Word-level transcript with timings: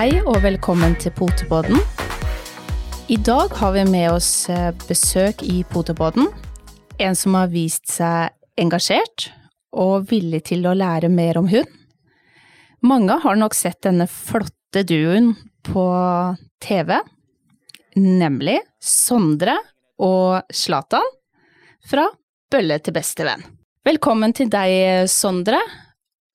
Hei 0.00 0.14
og 0.24 0.38
velkommen 0.40 0.94
til 0.96 1.12
Potepodden. 1.12 1.76
I 3.12 3.18
dag 3.20 3.50
har 3.52 3.74
vi 3.74 3.82
med 3.84 4.06
oss 4.14 4.46
eh, 4.48 4.70
besøk 4.88 5.42
i 5.44 5.58
Potepodden. 5.68 6.30
En 6.96 7.18
som 7.18 7.36
har 7.36 7.50
vist 7.52 7.84
seg 7.98 8.32
engasjert 8.56 9.26
og 9.76 10.06
villig 10.08 10.40
til 10.48 10.64
å 10.64 10.72
lære 10.72 11.10
mer 11.12 11.36
om 11.42 11.50
hund. 11.52 11.68
Mange 12.80 13.18
har 13.20 13.36
nok 13.36 13.58
sett 13.58 13.82
denne 13.84 14.06
flotte 14.08 14.86
duoen 14.88 15.34
på 15.68 15.84
TV, 16.64 16.96
nemlig 18.00 18.56
Sondre 18.80 19.58
og 20.00 20.48
Slatan 20.48 21.12
fra 21.92 22.08
Bølle 22.48 22.80
til 22.80 22.96
bestevenn. 22.96 23.44
Velkommen 23.84 24.32
til 24.32 24.48
deg, 24.48 25.04
Sondre, 25.12 25.60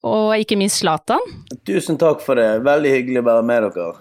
og 0.06 0.32
ikke 0.38 0.58
minst 0.60 0.82
Zlatan. 0.82 1.22
Tusen 1.66 1.98
takk 2.00 2.22
for 2.24 2.38
det. 2.38 2.62
Veldig 2.66 2.92
hyggelig 2.92 3.22
å 3.22 3.28
være 3.30 3.46
med 3.46 3.68
dere. 3.74 3.94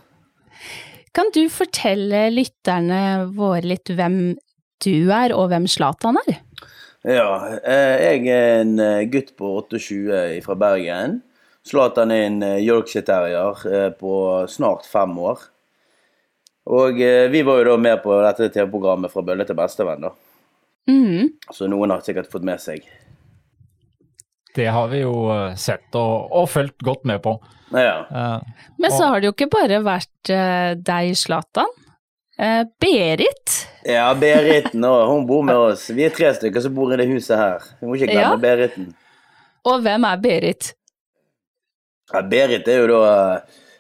Kan 1.16 1.32
du 1.34 1.46
fortelle 1.50 2.28
lytterne 2.34 3.30
våre 3.38 3.64
litt 3.64 3.90
hvem 3.96 4.36
du 4.84 4.96
er, 5.16 5.32
og 5.34 5.50
hvem 5.54 5.68
Zlatan 5.72 6.20
er? 6.26 6.42
Ja, 7.06 7.30
eh, 7.62 7.96
jeg 8.02 8.28
er 8.34 8.62
en 8.64 8.80
eh, 8.82 9.06
gutt 9.14 9.36
på 9.38 9.52
28 9.62 10.42
fra 10.46 10.58
Bergen. 10.60 11.20
Zlatan 11.66 12.12
er 12.12 12.26
en 12.26 12.40
eh, 12.44 12.64
Yorkshire 12.66 13.06
terrier 13.06 13.94
på 14.00 14.14
snart 14.50 14.90
fem 14.90 15.14
år. 15.22 15.48
Og 16.66 16.98
vi 17.30 17.44
var 17.46 17.60
jo 17.60 17.66
da 17.68 17.76
med 17.78 18.00
på 18.02 18.16
dette 18.26 18.48
TV-programmet 18.50 19.12
Fra 19.14 19.22
bølle 19.22 19.46
til 19.46 19.58
bestevenn, 19.58 20.08
da. 20.08 20.10
Mm. 20.90 21.36
Så 21.54 21.70
noen 21.70 21.94
har 21.94 22.02
sikkert 22.02 22.32
fått 22.32 22.48
med 22.48 22.58
seg. 22.62 22.82
Det 24.56 24.70
har 24.72 24.88
vi 24.88 25.02
jo 25.04 25.14
sett 25.60 25.96
og, 26.00 26.32
og 26.32 26.50
fulgt 26.50 26.80
godt 26.86 27.04
med 27.08 27.22
på. 27.26 27.36
Ja. 27.70 28.08
Uh, 28.12 28.68
Men 28.78 28.92
så 28.92 29.10
har 29.10 29.20
det 29.20 29.30
jo 29.30 29.34
ikke 29.36 29.50
bare 29.52 29.82
vært 29.84 30.32
uh, 30.32 30.76
deg, 30.80 31.16
Zlatan. 31.18 31.72
Uh, 32.40 32.64
Berit? 32.82 33.58
Ja, 33.88 34.08
Berit 34.20 34.74
nå, 34.76 34.94
hun 35.10 35.28
bor 35.28 35.44
med 35.48 35.60
oss. 35.60 35.90
Vi 35.96 36.06
er 36.06 36.16
tre 36.16 36.34
stykker 36.36 36.64
som 36.64 36.76
bor 36.76 36.94
i 36.94 37.00
det 37.00 37.10
huset 37.10 37.38
her. 37.40 37.68
Vi 37.82 37.90
må 37.90 38.00
ikke 38.00 38.12
glemme 38.12 38.36
ja. 38.36 38.42
Beriten. 38.42 38.90
Og 39.66 39.84
hvem 39.84 40.08
er 40.08 40.24
Berit? 40.24 40.74
Ja, 42.14 42.22
Berit 42.22 42.68
er 42.70 42.84
jo 42.84 42.90
da 42.92 43.14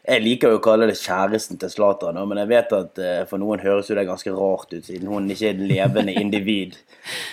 Jeg 0.06 0.22
liker 0.22 0.52
jo 0.54 0.58
å 0.60 0.62
kalle 0.62 0.86
det 0.90 1.00
kjæresten 1.00 1.58
til 1.62 1.70
Zlatan, 1.74 2.18
men 2.30 2.38
jeg 2.44 2.50
vet 2.52 2.74
at 2.78 3.00
for 3.26 3.42
noen 3.42 3.64
høres 3.64 3.88
jo 3.90 3.96
det 3.98 4.04
ganske 4.06 4.34
rart 4.36 4.70
ut, 4.76 4.84
siden 4.86 5.10
hun 5.10 5.26
ikke 5.34 5.48
er 5.50 5.56
et 5.56 5.64
levende 5.66 6.14
individ. 6.22 6.76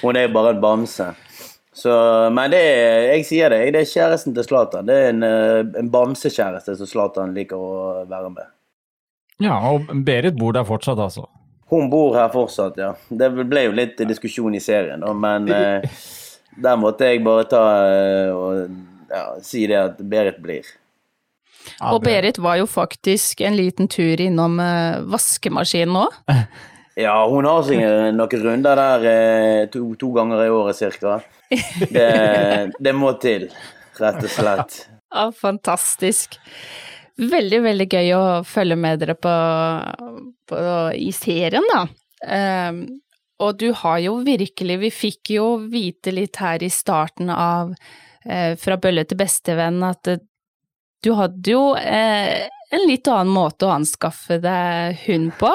Hun 0.00 0.16
er 0.16 0.24
jo 0.24 0.30
bare 0.32 0.54
en 0.54 0.62
bamse. 0.62 1.10
Så, 1.72 1.92
men 2.36 2.52
det 2.52 2.60
er, 2.60 3.06
jeg 3.14 3.24
sier 3.24 3.52
det, 3.52 3.60
det 3.72 3.80
er 3.80 3.88
kjæresten 3.88 4.34
til 4.36 4.44
Zlatan. 4.44 4.88
Det 4.88 4.96
er 4.96 5.06
en, 5.14 5.22
eh, 5.24 5.60
en 5.80 5.88
bamsekjæreste 5.92 6.74
som 6.76 6.88
Zlatan 6.90 7.32
liker 7.36 7.56
å 7.56 8.02
være 8.10 8.32
med. 8.34 8.50
Ja, 9.42 9.56
og 9.70 9.88
Berit 10.04 10.36
bor 10.38 10.52
der 10.52 10.66
fortsatt, 10.68 11.00
altså? 11.00 11.24
Hun 11.72 11.88
bor 11.90 12.12
her 12.18 12.28
fortsatt, 12.34 12.76
ja. 12.76 12.92
Det 13.08 13.30
ble 13.40 13.64
jo 13.64 13.72
litt 13.78 13.96
diskusjon 14.04 14.52
i 14.54 14.60
serien, 14.60 15.00
men 15.16 15.48
eh, 15.48 15.88
der 16.60 16.76
måtte 16.76 17.08
jeg 17.08 17.24
bare 17.24 17.48
ta 17.48 17.62
eh, 17.88 18.36
og 18.36 19.08
ja, 19.08 19.24
si 19.44 19.64
det 19.70 19.80
at 19.80 20.04
Berit 20.12 20.42
blir. 20.44 20.68
Og 21.88 22.02
Berit 22.04 22.36
var 22.42 22.58
jo 22.60 22.68
faktisk 22.68 23.40
en 23.46 23.56
liten 23.56 23.88
tur 23.88 24.20
innom 24.20 24.60
vaskemaskinen 25.08 26.02
òg. 26.04 26.20
Ja, 27.00 27.14
hun 27.28 27.46
har 27.48 27.62
seg 27.64 27.80
noen 28.12 28.42
runder 28.44 28.76
der 28.76 29.68
to, 29.72 29.86
to 30.00 30.10
ganger 30.12 30.44
i 30.44 30.50
året 30.52 30.76
cirka. 30.76 31.20
Det, 31.48 32.08
det 32.80 32.92
må 32.96 33.14
til, 33.22 33.48
rett 34.00 34.24
og 34.24 34.32
slett. 34.32 34.82
Ja, 35.12 35.26
fantastisk. 35.36 36.38
Veldig, 37.20 37.58
veldig 37.66 37.86
gøy 37.92 38.06
å 38.16 38.22
følge 38.48 38.78
med 38.80 39.02
dere 39.02 39.12
på, 39.20 39.32
på 40.48 40.60
i 40.96 41.10
serien, 41.12 41.66
da. 41.68 41.82
Um, 42.22 42.78
og 43.42 43.58
du 43.58 43.72
har 43.76 43.98
jo 44.00 44.14
virkelig, 44.24 44.78
vi 44.80 44.90
fikk 44.94 45.34
jo 45.36 45.46
vite 45.70 46.14
litt 46.14 46.38
her 46.40 46.62
i 46.62 46.70
starten 46.70 47.32
av 47.34 47.72
uh, 47.74 48.52
Fra 48.62 48.76
bølle 48.78 49.02
til 49.08 49.18
bestevenn 49.18 49.82
at 49.82 50.12
uh, 50.12 50.20
du 51.02 51.10
hadde 51.18 51.50
jo 51.50 51.72
uh, 51.74 52.36
en 52.72 52.86
litt 52.86 53.10
annen 53.10 53.32
måte 53.34 53.66
å 53.66 53.74
anskaffe 53.74 54.38
deg 54.40 55.02
hund 55.08 55.32
på. 55.40 55.50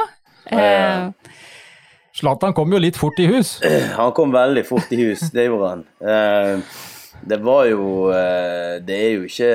Uh, 0.51 1.11
Zlatan 2.17 2.53
kom 2.53 2.71
jo 2.73 2.79
litt 2.81 2.97
fort 2.97 3.19
i 3.21 3.27
hus? 3.29 3.57
Han 3.97 4.13
kom 4.17 4.31
veldig 4.33 4.63
fort 4.65 4.91
i 4.95 5.01
hus, 5.03 5.27
det 5.33 5.45
gjorde 5.45 5.67
han. 5.69 5.83
Eh, 6.01 6.77
det 7.27 7.37
var 7.41 7.65
jo 7.65 8.07
eh, 8.13 8.77
Det 8.85 8.95
er 8.95 9.11
jo 9.15 9.25
ikke 9.25 9.49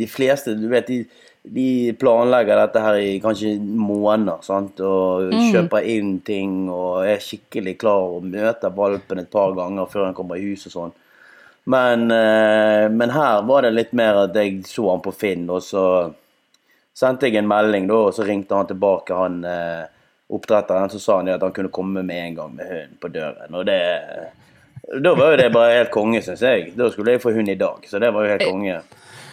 De 0.00 0.08
fleste, 0.08 0.54
du 0.56 0.66
vet, 0.72 0.88
de, 0.88 0.98
de 1.44 1.94
planlegger 2.00 2.60
dette 2.60 2.82
her 2.84 2.98
i 3.00 3.14
kanskje 3.24 3.54
måneder. 3.60 4.42
sant? 4.44 4.82
Og 4.84 5.32
mm. 5.32 5.46
kjøper 5.54 5.88
inn 5.94 6.18
ting 6.26 6.66
og 6.68 7.06
er 7.08 7.24
skikkelig 7.24 7.78
klar 7.80 8.18
og 8.18 8.28
møter 8.28 8.76
valpen 8.76 9.24
et 9.24 9.32
par 9.32 9.56
ganger 9.56 9.88
før 9.88 10.10
han 10.10 10.18
kommer 10.18 10.40
i 10.40 10.50
hus 10.50 10.68
og 10.68 10.76
sånn. 10.76 10.94
Men, 11.72 12.10
eh, 12.12 12.84
men, 12.92 13.16
her 13.16 13.40
var 13.48 13.64
det 13.64 13.72
litt 13.72 13.96
mer 13.96 14.26
at 14.26 14.36
jeg 14.36 14.60
så 14.68 14.90
han 14.90 15.00
på 15.00 15.14
Finn, 15.16 15.48
og 15.48 15.64
så 15.64 15.86
sendte 16.92 17.30
jeg 17.30 17.40
en 17.40 17.48
melding, 17.48 17.88
da, 17.88 18.02
og 18.10 18.12
så 18.12 18.28
ringte 18.28 18.58
han 18.58 18.68
tilbake, 18.68 19.16
han 19.16 19.40
oppdretteren, 20.32 20.90
så 20.90 21.00
sa 21.00 21.18
han 21.20 21.28
at 21.34 21.42
han 21.42 21.52
kunne 21.52 21.72
komme 21.74 22.02
med 22.02 22.26
en 22.26 22.34
gang 22.34 22.54
med 22.56 22.68
hunden 22.70 22.98
på 23.00 23.10
døren. 23.12 23.54
Og 23.54 23.66
det 23.66 23.80
Da 25.02 25.14
var 25.16 25.32
jo 25.32 25.36
det 25.40 25.52
bare 25.52 25.78
helt 25.78 25.90
konge, 25.90 26.20
syns 26.22 26.42
jeg. 26.44 26.72
Da 26.76 26.90
skulle 26.92 27.14
jeg 27.14 27.22
få 27.22 27.32
hund 27.32 27.48
i 27.48 27.56
dag, 27.56 27.86
så 27.88 27.98
det 27.98 28.10
var 28.12 28.24
jo 28.24 28.34
helt 28.34 28.44
konge. 28.50 28.80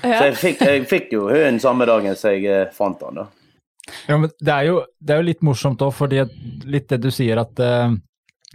Så 0.01 0.21
jeg 0.25 0.35
fikk, 0.39 0.61
jeg 0.61 0.85
fikk 0.89 1.11
jo 1.13 1.27
hunden 1.29 1.59
samme 1.59 1.85
dagen 1.85 2.15
som 2.15 2.31
jeg 2.31 2.45
eh, 2.49 2.69
fant 2.73 3.01
han, 3.05 3.19
da. 3.19 3.25
Ja, 4.07 4.17
men 4.17 4.29
det 4.39 4.53
er 4.53 4.69
jo, 4.69 4.77
det 4.99 5.13
er 5.13 5.21
jo 5.21 5.27
litt 5.27 5.43
morsomt 5.45 5.81
òg, 5.83 5.91
fordi 5.93 6.23
litt 6.69 6.87
det 6.89 7.01
du 7.03 7.09
sier 7.13 7.41
at 7.41 7.59
uh, 7.59 7.91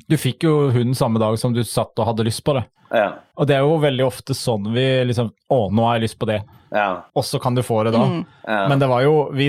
du 0.09 0.17
fikk 0.19 0.47
jo 0.47 0.71
hunden 0.75 0.97
samme 0.97 1.21
dag 1.23 1.37
som 1.39 1.55
du 1.55 1.63
satt 1.67 1.99
og 1.99 2.09
hadde 2.09 2.27
lyst 2.27 2.45
på 2.47 2.57
det. 2.57 2.65
Ja. 2.91 3.09
Og 3.37 3.49
det 3.49 3.57
er 3.57 3.65
jo 3.67 3.79
veldig 3.83 4.05
ofte 4.07 4.35
sånn 4.37 4.69
vi 4.71 4.85
liksom 5.09 5.33
Å, 5.51 5.57
nå 5.75 5.87
har 5.89 5.97
jeg 5.97 6.07
lyst 6.07 6.19
på 6.21 6.29
det. 6.31 6.39
Ja. 6.71 7.07
Og 7.19 7.25
så 7.27 7.41
kan 7.43 7.57
du 7.57 7.65
få 7.67 7.81
det 7.87 7.93
da. 7.97 8.05
Mm. 8.07 8.21
Ja. 8.47 8.61
Men 8.71 8.83
det 8.83 8.89
var 8.91 9.03
jo 9.03 9.15
Vi 9.35 9.49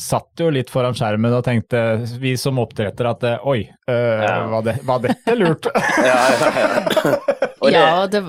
satt 0.00 0.40
jo 0.40 0.50
litt 0.52 0.70
foran 0.72 0.94
skjermen 0.96 1.34
og 1.36 1.44
tenkte, 1.46 1.80
vi 2.20 2.34
som 2.40 2.58
oppdretter, 2.62 3.08
at 3.10 3.24
oi, 3.46 3.64
øh, 3.90 4.24
var, 4.50 4.62
det, 4.66 4.76
var, 4.86 5.02
dette 5.04 5.34
lurt? 5.38 5.68
ja, 6.04 6.20
ja, 6.34 6.52
ja. 7.70 8.06
det, 8.12 8.22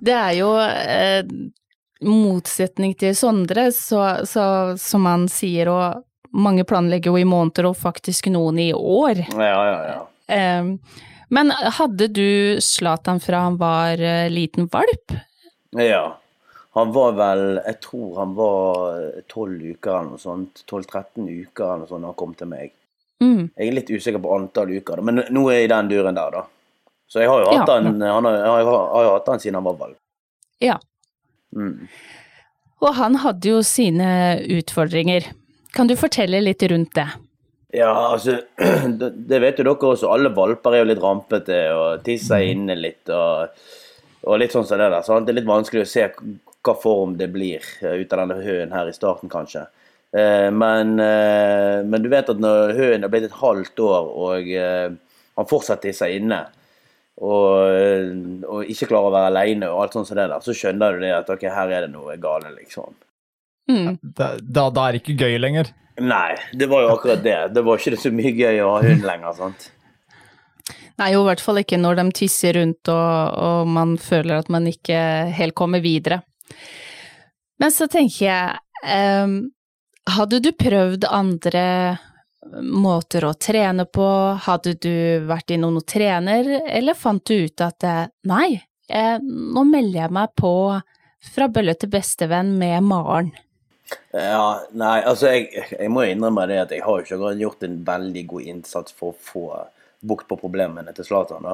det, 0.00 0.14
er 0.16 0.36
jo 0.38 0.52
eh, 0.60 1.22
motsetning 2.06 2.94
til 2.98 3.16
Sondre, 3.16 3.70
så, 3.76 4.04
så, 4.28 4.44
som 4.80 5.08
han 5.08 5.28
sier, 5.30 5.70
og 5.72 6.36
mange 6.36 6.64
planlegger 6.68 7.14
jo 7.14 7.20
i 7.22 7.28
måneder, 7.28 7.70
og 7.70 7.78
faktisk 7.78 8.30
noen 8.32 8.60
i 8.62 8.72
år. 8.74 9.24
Ja, 9.34 9.62
ja, 9.70 9.78
ja. 9.94 10.00
Eh, 10.30 11.06
men 11.30 11.54
hadde 11.54 12.08
du 12.10 12.58
Zlatan 12.60 13.20
fra 13.22 13.46
han 13.46 13.58
var 13.60 14.00
eh, 14.02 14.26
liten 14.30 14.66
valp? 14.70 15.14
Ja. 15.78 16.19
Han 16.78 16.92
var 16.94 17.16
vel 17.18 17.40
Jeg 17.64 17.80
tror 17.82 18.18
han 18.20 18.34
var 18.38 19.00
tolv 19.30 19.58
uker 19.58 19.90
eller 19.90 20.12
noe 20.12 20.22
sånt. 20.22 20.62
12-13 20.70 21.26
uker 21.26 21.64
eller 21.66 21.82
noe 21.82 21.90
sånt 21.90 22.04
da 22.04 22.12
han 22.12 22.20
kom 22.20 22.36
til 22.38 22.50
meg. 22.52 22.76
Mm. 23.20 23.50
Jeg 23.52 23.66
er 23.66 23.76
litt 23.76 23.90
usikker 23.90 24.22
på 24.22 24.32
antall 24.32 24.70
uker, 24.78 25.02
men 25.04 25.24
nå 25.28 25.42
er 25.50 25.60
jeg 25.60 25.68
i 25.68 25.72
den 25.74 25.90
duren 25.90 26.16
der, 26.16 26.38
da. 26.38 26.46
Så 27.10 27.20
jeg 27.20 27.28
har 27.28 27.42
jo 27.42 27.50
hatt 27.50 27.68
ja, 27.68 27.74
han, 27.74 28.00
han 28.00 28.28
har, 28.28 28.36
jeg 28.38 28.68
har, 28.70 28.86
har 28.94 29.08
hatt 29.10 29.28
han 29.28 29.42
siden 29.42 29.58
han 29.58 29.66
var 29.66 29.76
valp. 29.80 29.98
Ja. 30.62 30.76
Mm. 31.56 31.88
Og 32.80 32.94
han 32.96 33.18
hadde 33.24 33.50
jo 33.50 33.58
sine 33.66 34.10
utfordringer. 34.60 35.26
Kan 35.76 35.90
du 35.90 35.96
fortelle 35.98 36.40
litt 36.40 36.62
rundt 36.70 36.94
det? 36.96 37.08
Ja, 37.76 37.90
altså 37.90 38.40
Det 39.30 39.40
vet 39.42 39.60
jo 39.60 39.66
dere 39.66 39.90
også. 39.92 40.08
Alle 40.10 40.32
valper 40.34 40.74
er 40.74 40.84
jo 40.84 40.90
litt 40.90 41.02
rampete 41.02 41.58
og 41.74 42.06
tisser 42.06 42.40
mm. 42.40 42.52
inne 42.54 42.78
litt. 42.78 43.10
Og, 43.10 43.66
og 44.24 44.40
litt 44.40 44.54
sånn 44.54 44.66
som 44.68 44.80
det 44.80 44.88
der. 44.94 45.04
Så 45.04 45.18
det 45.20 45.34
er 45.34 45.40
litt 45.42 45.50
vanskelig 45.50 45.84
å 45.84 45.90
se 45.90 46.06
hva 46.66 46.74
form 46.76 47.16
det 47.20 47.30
blir 47.32 47.64
ut 47.80 48.12
av 48.12 48.22
denne 48.22 48.40
høen 48.44 48.72
her 48.74 48.90
i 48.90 48.96
starten, 48.96 49.30
kanskje. 49.32 49.66
Eh, 50.16 50.50
men, 50.50 50.96
eh, 51.00 51.80
men, 51.86 52.02
du 52.02 52.08
vet 52.10 52.28
at 52.28 52.40
når 52.42 52.74
høen 52.78 53.06
er 53.06 53.12
blitt 53.12 53.28
et 53.28 53.40
halvt 53.40 53.82
år, 53.86 54.08
og 54.24 54.50
eh, 54.50 54.88
han 55.38 55.50
fortsatt 55.50 55.84
tisser 55.84 56.16
inne, 56.16 56.42
og, 57.20 57.68
og, 58.48 58.64
ikke 58.72 58.88
klarer 58.88 59.10
å 59.10 59.14
være 59.14 59.30
aleine, 59.30 59.68
og 59.68 59.84
alt 59.84 59.96
sånt 59.96 60.08
som 60.08 60.16
det 60.16 60.30
der, 60.32 60.44
så 60.44 60.56
skjønner 60.56 60.96
du 60.96 61.04
det 61.04 61.12
at 61.18 61.28
ok, 61.30 61.44
her 61.52 61.74
er 61.76 61.84
det 61.86 61.92
noe 61.92 62.16
gale, 62.20 62.52
liksom. 62.56 62.96
Mm. 63.70 63.98
Da, 64.02 64.32
da, 64.40 64.70
da 64.72 64.86
er 64.86 64.96
det 64.96 65.02
ikke 65.04 65.28
gøy 65.28 65.36
lenger? 65.38 65.70
Nei, 66.00 66.32
det 66.56 66.66
var 66.70 66.86
jo 66.86 66.94
akkurat 66.94 67.20
det. 67.22 67.36
Det 67.52 67.62
var 67.66 67.78
ikke 67.78 68.00
så 68.00 68.10
mye 68.14 68.32
gøy 68.32 68.62
å 68.64 68.72
ha 68.72 68.80
hund 68.86 69.04
lenger, 69.06 69.36
sant. 69.36 69.68
Nei, 71.00 71.12
jo 71.14 71.22
i 71.22 71.28
hvert 71.28 71.42
fall 71.44 71.60
ikke 71.62 71.78
når 71.80 72.00
de 72.00 72.06
tisser 72.18 72.56
rundt 72.58 72.90
og, 72.92 73.38
og, 73.40 73.68
man 73.72 73.94
føler 74.00 74.40
at 74.40 74.50
man 74.52 74.66
ikke 74.68 74.98
helt 75.36 75.56
kommer 75.56 75.80
videre. 75.84 76.20
Men 77.60 77.74
så 77.74 77.88
tenker 77.92 78.24
jeg, 78.24 78.60
um, 79.24 79.34
hadde 80.10 80.40
du 80.40 80.52
prøvd 80.56 81.04
andre 81.10 81.66
måter 82.62 83.24
å 83.28 83.34
trene 83.36 83.84
på, 83.84 84.06
hadde 84.46 84.74
du 84.80 85.26
vært 85.28 85.52
innom 85.54 85.76
noen 85.76 85.86
trener, 85.86 86.48
eller 86.66 86.96
fant 86.96 87.24
du 87.26 87.44
ut 87.44 87.62
at 87.64 87.84
nei, 88.28 88.60
eh, 88.88 89.18
nå 89.20 89.64
melder 89.68 90.06
jeg 90.06 90.14
meg 90.16 90.32
på 90.40 90.54
fra 91.34 91.48
bølle 91.52 91.76
til 91.76 91.92
bestevenn 91.92 92.54
med 92.58 92.86
Maren? 92.88 93.30
Ja, 94.14 94.62
nei, 94.72 95.00
altså 95.02 95.34
jeg, 95.34 95.50
jeg 95.74 95.90
må 95.92 96.06
innrømme 96.06 96.46
det 96.50 96.60
at 96.64 96.72
jeg 96.74 96.84
har 96.86 97.02
ikke 97.02 97.34
gjort 97.38 97.66
en 97.66 97.80
veldig 97.86 98.24
god 98.32 98.48
innsats 98.54 98.94
for 98.96 99.12
å 99.12 99.20
få 99.30 99.44
bukt 100.00 100.28
på 100.30 100.38
problemene 100.40 100.94
til 100.96 101.06
Zlatan. 101.06 101.46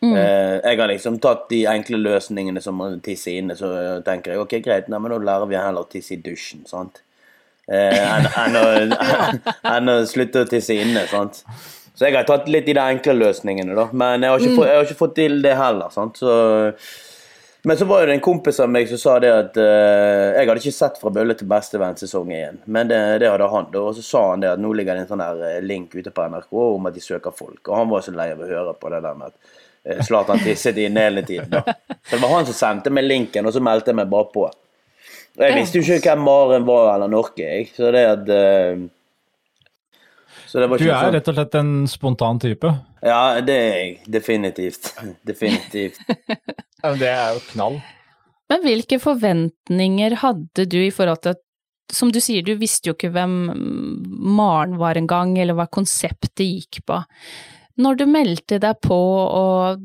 Da. 0.00 0.06
Mm. 0.06 0.14
Eh, 0.16 0.54
jeg 0.62 0.80
har 0.80 0.92
liksom 0.92 1.18
tatt 1.22 1.48
de 1.50 1.64
enkle 1.70 2.00
løsningene 2.00 2.62
som 2.62 2.80
å 2.84 2.92
tisse 3.04 3.34
inne, 3.34 3.56
så 3.58 3.70
tenker 4.06 4.34
jeg 4.34 4.44
ok, 4.44 4.54
greit, 4.64 4.88
nei, 4.88 5.00
men 5.02 5.14
nå 5.14 5.20
lærer 5.26 5.50
vi 5.50 5.58
heller 5.58 5.86
å 5.86 5.90
tisse 5.90 6.14
i 6.14 6.22
dusjen. 6.22 6.62
sant? 6.70 7.02
Eh, 7.68 7.98
Enn 7.98 8.56
en, 8.56 8.94
en, 8.94 9.42
en, 9.74 9.92
å 9.92 9.98
slutte 10.08 10.46
å 10.46 10.48
tisse 10.48 10.78
inne. 10.78 11.04
sant? 11.10 11.42
Så 11.98 12.06
jeg 12.06 12.14
har 12.14 12.28
tatt 12.28 12.46
litt 12.48 12.68
i 12.70 12.76
de 12.78 12.84
enkle 12.84 13.16
løsningene, 13.18 13.74
da. 13.74 13.88
Men 13.90 14.22
jeg 14.22 14.30
har 14.30 14.40
ikke, 14.40 14.54
mm. 14.54 14.58
fått, 14.62 14.70
har 14.70 14.88
ikke 14.88 15.02
fått 15.02 15.14
til 15.18 15.38
det 15.42 15.58
heller. 15.58 15.90
sant? 15.94 16.20
Så 16.22 16.32
men 17.62 17.76
så 17.76 17.84
var 17.84 18.06
det 18.06 18.14
en 18.14 18.20
kompis 18.22 18.60
av 18.62 18.70
meg 18.70 18.86
som 18.88 19.00
sa 19.02 19.16
det 19.20 19.30
at 19.34 19.56
uh, 19.58 20.30
jeg 20.38 20.46
hadde 20.46 20.60
ikke 20.62 20.72
sett 20.72 21.00
Fra 21.00 21.10
bølle 21.12 21.34
til 21.36 21.48
bestevenn 21.50 21.98
sesong 21.98 22.30
igjen, 22.30 22.60
men 22.70 22.88
det, 22.88 23.00
det, 23.20 23.28
hadde 23.28 23.48
han. 23.50 23.66
Og 23.80 23.96
så 23.98 24.04
sa 24.06 24.22
han 24.30 24.44
det 24.44 24.52
at 24.54 24.62
nå 24.62 24.70
ligger 24.78 24.94
det 24.94 25.04
en 25.04 25.10
sånn 25.10 25.24
her 25.24 25.66
link 25.66 25.96
ute 25.98 26.12
på 26.14 26.28
NRK 26.30 26.54
om 26.62 26.86
at 26.88 26.94
de 26.96 27.02
søker 27.02 27.34
folk. 27.34 27.60
Og 27.66 27.74
han 27.74 27.90
var 27.90 28.06
så 28.06 28.14
lei 28.14 28.30
av 28.32 28.44
å 28.44 28.48
høre 28.48 28.76
på 28.78 28.92
det 28.94 29.02
der 29.04 29.18
med 29.18 29.34
at 29.34 29.58
Zlatan 30.04 30.40
tisset 30.44 30.76
inne 30.82 31.06
hele 31.08 31.24
tiden. 31.26 31.50
Da. 31.52 31.62
Så 32.04 32.16
det 32.16 32.22
var 32.22 32.34
han 32.34 32.48
som 32.48 32.56
sendte 32.56 32.92
meg 32.92 33.06
linken, 33.08 33.46
og 33.48 33.54
så 33.54 33.62
meldte 33.64 33.92
jeg 33.92 34.00
meg 34.00 34.10
bare 34.12 34.28
på. 34.34 34.44
Og 35.38 35.44
jeg 35.44 35.54
visste 35.54 35.78
jo 35.78 35.86
ikke 35.86 36.12
hvem 36.12 36.24
Maren 36.26 36.64
var 36.66 36.94
eller 36.96 37.10
Norge, 37.12 37.44
jeg. 37.44 37.68
Så 37.76 37.92
det 37.94 38.04
at 38.10 38.24
uh, 38.26 38.86
du 40.48 40.62
er 40.64 40.78
sånn. 40.80 41.12
rett 41.14 41.28
og 41.28 41.36
slett 41.36 41.58
en 41.60 41.72
spontan 41.90 42.40
type? 42.42 42.72
Ja, 43.04 43.38
det 43.44 43.56
er 43.56 43.76
jeg. 43.76 43.92
Definitivt. 44.18 44.90
Definitivt. 45.28 46.00
ja, 46.08 46.94
det 46.96 47.12
er 47.12 47.36
jo 47.36 47.44
knall. 47.52 47.78
Men 48.48 48.64
hvilke 48.64 48.96
forventninger 49.02 50.16
hadde 50.22 50.64
du 50.72 50.80
i 50.80 50.94
forhold 50.94 51.20
til 51.24 51.36
at 51.36 51.44
som 51.92 52.10
du 52.12 52.18
sier, 52.20 52.44
du 52.44 52.58
visste 52.60 52.90
jo 52.90 52.96
ikke 52.96 53.12
hvem 53.14 53.34
Maren 54.36 54.76
var 54.80 54.98
engang, 55.00 55.38
eller 55.40 55.56
hva 55.56 55.64
konseptet 55.72 56.44
gikk 56.44 56.82
på. 56.88 56.98
Når 57.78 58.00
du 58.00 58.04
meldte 58.10 58.58
deg 58.62 58.80
på 58.82 58.98
og 58.98 59.84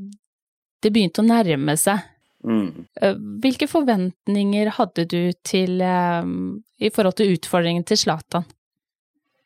det 0.84 0.92
begynte 0.92 1.24
å 1.24 1.28
nærme 1.28 1.78
seg, 1.80 2.02
mm. 2.44 2.90
Eh, 3.02 3.16
hvilke 3.44 3.70
forventninger 3.72 4.74
hadde 4.80 5.06
du 5.10 5.32
til 5.46 5.80
um, 5.80 6.64
i 6.80 6.92
forhold 6.92 7.20
til 7.20 7.38
utfordringen 7.38 7.86
til 7.88 8.02
Zlatan? 8.02 8.46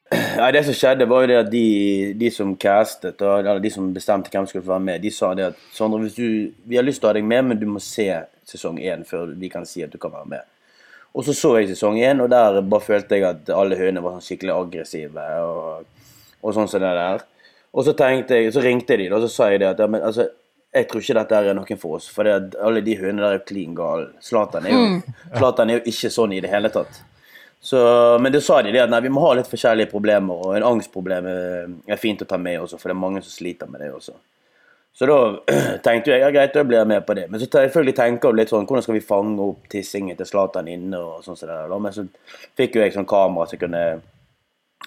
Nei, 0.07 0.51
det 0.55 0.63
som 0.63 0.75
skjedde, 0.77 1.05
var 1.09 1.25
jo 1.25 1.29
det 1.33 1.37
at 1.41 1.49
de, 1.51 1.67
de 2.15 2.29
som 2.31 2.53
castet, 2.55 3.19
eller 3.21 3.59
de 3.59 3.71
som 3.73 3.89
bestemte 3.91 4.31
hvem 4.31 4.45
som 4.45 4.53
skulle 4.53 4.69
være 4.69 4.85
med, 4.85 5.03
de 5.03 5.11
sa 5.11 5.33
det 5.35 5.49
at 5.49 5.65
Sondre, 5.75 5.99
hvis 6.05 6.15
du, 6.15 6.53
vi 6.63 6.79
har 6.79 6.85
lyst 6.87 7.03
til 7.03 7.09
å 7.09 7.11
ha 7.11 7.17
deg 7.17 7.27
med, 7.27 7.49
men 7.49 7.59
du 7.59 7.65
må 7.67 7.81
se 7.83 8.07
sesong 8.47 8.79
én 8.79 9.03
før 9.07 9.33
vi 9.35 9.51
kan 9.51 9.67
si 9.67 9.83
at 9.83 9.91
du 9.91 9.99
kan 9.99 10.13
være 10.13 10.31
med. 10.37 10.53
Og 11.17 11.25
så 11.27 11.35
så 11.35 11.57
jeg 11.57 11.73
sesong 11.73 11.99
én, 11.99 12.21
og 12.23 12.31
der 12.31 12.61
bare 12.61 12.85
følte 12.85 13.19
jeg 13.19 13.27
at 13.27 13.51
alle 13.51 13.75
høyene 13.75 14.03
var 14.05 14.15
sånn 14.15 14.27
skikkelig 14.29 14.53
aggressive. 14.55 15.27
Og, 15.43 16.07
og 16.39 16.55
sånn 16.55 16.69
som 16.71 16.83
det 16.83 16.93
der. 16.95 17.25
Og 17.77 17.85
så 17.85 17.93
jeg, 17.93 18.51
så 18.53 18.61
ringte 18.63 18.97
de, 18.97 19.09
og 19.13 19.21
så 19.21 19.29
sa 19.29 19.49
jeg 19.53 19.61
det 19.61 19.69
at 19.69 19.81
ja, 19.83 19.87
men, 19.91 20.01
altså, 20.01 20.25
jeg 20.73 20.87
tror 20.89 21.03
ikke 21.03 21.17
dette 21.19 21.41
er 21.41 21.57
noen 21.57 21.79
for 21.79 21.99
oss. 21.99 22.07
For 22.13 22.25
det, 22.25 22.57
alle 22.63 22.81
de 22.85 22.95
hundene 22.97 23.21
der 23.21 23.37
er 23.37 23.43
klin 23.45 23.75
gale. 23.77 24.09
Zlatan 24.23 24.65
er, 24.65 24.73
mm. 24.73 24.97
er 25.37 25.75
jo 25.75 25.83
ikke 25.93 26.11
sånn 26.13 26.33
i 26.33 26.41
det 26.41 26.49
hele 26.51 26.71
tatt. 26.73 27.03
Så, 27.59 27.79
men 28.21 28.33
det 28.33 28.43
sa 28.45 28.61
de 28.61 28.71
det 28.73 28.83
at 28.83 28.91
nei, 28.91 29.01
vi 29.05 29.11
må 29.13 29.21
ha 29.25 29.35
litt 29.37 29.49
forskjellige 29.49 29.91
problemer, 29.91 30.41
og 30.41 30.57
en 30.57 30.65
angstproblem 30.65 31.29
er 31.29 32.01
fint 32.01 32.21
å 32.23 32.27
ta 32.29 32.37
med 32.41 32.61
også, 32.61 32.77
for 32.79 32.89
det 32.89 32.95
er 32.95 33.01
mange 33.01 33.23
som 33.25 33.33
sliter 33.33 33.69
med 33.69 33.81
det 33.83 33.91
også. 33.93 34.17
Så 34.97 35.05
da 35.05 35.17
tenkte 35.85 36.13
jeg 36.13 36.23
ja, 36.23 36.33
greit, 36.33 36.55
da 36.57 36.65
blir 36.65 36.79
jeg 36.79 36.89
med 36.89 37.05
på 37.05 37.13
det. 37.17 37.27
Men 37.29 37.41
så 37.41 37.49
selvfølgelig 37.51 37.97
tenker 37.97 38.31
jeg 38.31 38.39
litt 38.39 38.53
sånn 38.53 38.65
hvordan 38.65 38.85
skal 38.85 38.97
vi 38.97 39.05
fange 39.05 39.49
opp 39.51 39.67
tissingen 39.69 40.17
til 40.17 40.29
Zlatan 40.29 40.69
inne 40.73 41.01
og 41.01 41.25
sånn 41.25 41.37
som 41.37 41.49
det 41.51 41.57
der. 41.59 41.81
Men 41.85 41.93
så 41.93 42.05
fikk 42.57 42.77
jo 42.77 42.81
jeg 42.85 42.95
sånn 42.95 43.09
kamera 43.09 43.45
så 43.49 43.59
kunne 43.61 43.83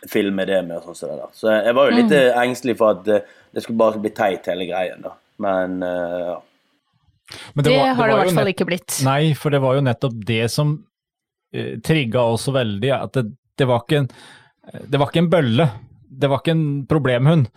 filme 0.08 0.46
det 0.48 0.60
med 0.66 0.80
og 0.80 0.96
sånn 0.96 1.16
der. 1.16 1.32
Så 1.36 1.50
jeg 1.52 1.74
var 1.76 1.90
jo 1.90 1.96
litt 1.98 2.12
mm. 2.12 2.38
engstelig 2.42 2.76
for 2.80 2.96
at 2.96 3.10
eh, 3.10 3.34
det 3.52 3.64
skulle 3.64 3.80
bare 3.80 4.02
bli 4.02 4.12
teit 4.16 4.46
hele 4.50 4.68
greien, 4.68 5.02
da. 5.04 5.16
Men 5.40 5.80
uh, 5.84 6.20
ja. 6.20 6.36
Men 7.54 7.64
det, 7.64 7.72
var, 7.76 7.84
det, 7.84 7.96
har 7.96 8.08
det 8.08 8.14
i 8.14 8.20
hvert 8.20 8.38
fall 8.40 8.52
ikke 8.52 8.68
blitt. 8.68 9.00
Nei, 9.06 9.20
for 9.38 9.54
det 9.54 9.60
var 9.62 9.76
jo 9.76 9.84
nettopp 9.86 10.16
det 10.28 10.44
som 10.52 10.72
uh, 11.56 11.74
trigga 11.86 12.24
også 12.34 12.54
veldig. 12.56 12.92
At 12.96 13.18
det, 13.18 13.26
det, 13.60 13.68
var 13.70 13.84
en, 13.98 14.08
det, 14.82 14.96
var 14.96 15.10
ikke 15.10 15.24
en, 15.24 15.30
bølle, 15.32 15.68
det 16.10 16.32
var 16.32 16.42
ikke 16.42 16.56
en 16.56 16.66
problemhund. 16.90 17.50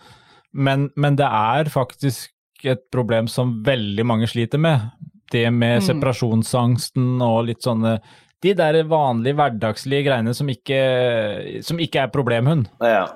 Men, 0.54 0.88
men, 0.94 1.18
det 1.18 1.26
er 1.26 1.72
faktisk 1.72 2.30
et 2.64 2.86
problem 2.94 3.26
som 3.28 3.58
veldig 3.66 4.06
mange 4.06 4.28
sliter 4.30 4.62
med. 4.62 4.88
Det 5.32 5.48
med 5.50 5.80
mm. 5.80 5.86
separasjonsangsten 5.88 7.18
og 7.24 7.48
litt 7.48 7.64
sånne 7.66 7.98
De 8.44 8.52
der 8.58 8.80
vanlige 8.88 9.38
hverdagslige 9.38 10.04
greiene 10.08 10.34
som 10.36 10.50
ikke, 10.52 10.80
som 11.64 11.80
ikke 11.80 12.04
er 12.04 12.12
problemhund. 12.12 12.68
Ja, 12.84 13.06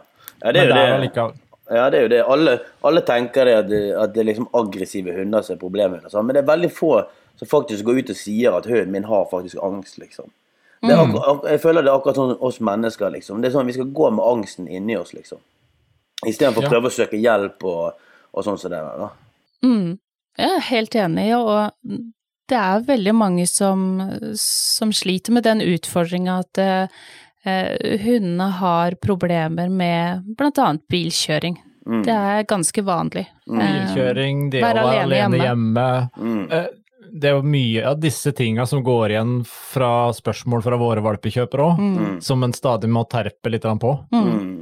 ja 0.40 0.54
det 0.54 0.64
er 0.64 0.72
jo 0.72 1.04
det. 1.04 1.28
Ja, 1.68 1.90
det 1.92 1.98
er 1.98 2.06
jo 2.06 2.08
det. 2.08 2.22
Alle, 2.24 2.56
alle 2.88 3.04
tenker 3.04 3.44
det 3.44 3.54
at, 3.58 3.68
det 3.68 3.80
at, 3.92 4.12
det 4.14 4.22
er 4.22 4.28
liksom 4.30 4.48
aggressive 4.56 5.12
hunder 5.12 5.44
som 5.44 5.58
er 5.58 5.60
problemhunder. 5.60 6.22
Men 6.22 6.36
det 6.36 6.42
er 6.42 6.48
veldig 6.48 6.70
få 6.72 6.92
som 7.38 7.50
faktisk 7.50 7.84
går 7.84 8.00
ut 8.00 8.12
og 8.14 8.18
sier 8.18 8.56
at 8.56 8.66
hunden 8.66 8.94
min 8.94 9.06
har 9.06 9.28
faktisk 9.30 9.60
angst, 9.62 9.98
liksom. 10.00 10.32
Mm. 10.82 10.94
Akkurat, 10.94 11.44
jeg 11.50 11.60
føler 11.60 11.84
det 11.84 11.90
er 11.90 11.98
akkurat 11.98 12.18
sånn 12.18 12.36
oss 12.48 12.60
mennesker, 12.64 13.12
liksom. 13.14 13.42
Det 13.42 13.50
er 13.50 13.54
sånn 13.56 13.66
Vi 13.66 13.74
skal 13.76 13.92
gå 13.94 14.10
med 14.14 14.24
angsten 14.24 14.68
inni 14.70 14.96
oss, 14.96 15.12
liksom. 15.14 15.42
Istedenfor 16.26 16.66
å 16.66 16.72
prøve 16.72 16.90
å 16.90 16.94
søke 16.94 17.20
hjelp 17.20 17.66
og, 17.68 17.98
og 18.32 18.46
sånn 18.46 18.58
som 18.58 18.72
det 18.72 18.80
der. 18.80 19.04
da. 19.04 19.10
Mm. 19.66 19.98
Jeg 20.38 20.54
er 20.54 20.66
helt 20.70 20.96
enig, 20.98 21.28
og 21.36 21.98
det 22.48 22.58
er 22.58 22.84
veldig 22.88 23.14
mange 23.16 23.46
som, 23.50 24.00
som 24.40 24.92
sliter 24.94 25.34
med 25.36 25.46
den 25.46 25.62
utfordringa 25.64 26.40
at 26.42 26.60
eh, 26.62 27.98
hundene 28.02 28.50
har 28.58 28.96
problemer 29.02 29.68
med 29.68 30.42
annet 30.48 30.84
bilkjøring. 30.88 31.58
Mm. 31.88 32.02
Det 32.04 32.12
er 32.14 32.42
ganske 32.48 32.84
vanlig. 32.84 33.24
Mm. 33.48 33.60
Bilkjøring, 33.62 34.44
det 34.52 34.60
å 34.60 34.66
være 34.66 34.84
alene 35.04 35.18
hjemme. 35.18 35.44
hjemme. 35.44 35.88
Mm. 36.20 36.42
Eh, 36.52 36.66
det 37.08 37.30
er 37.30 37.38
jo 37.38 37.44
mye 37.48 37.84
av 37.88 38.00
disse 38.00 38.32
tinga 38.36 38.66
som 38.68 38.82
går 38.84 39.14
igjen 39.14 39.38
fra 39.48 40.10
spørsmål 40.14 40.64
fra 40.66 40.78
våre 40.80 41.04
valpekjøpere 41.04 41.64
òg, 41.64 41.78
mm. 41.80 42.18
som 42.24 42.44
en 42.44 42.52
stadig 42.52 42.90
må 42.92 43.06
terpe 43.08 43.52
litt 43.52 43.64
på. 43.64 43.94
Mm. 44.12 44.26
mm. 44.26 44.58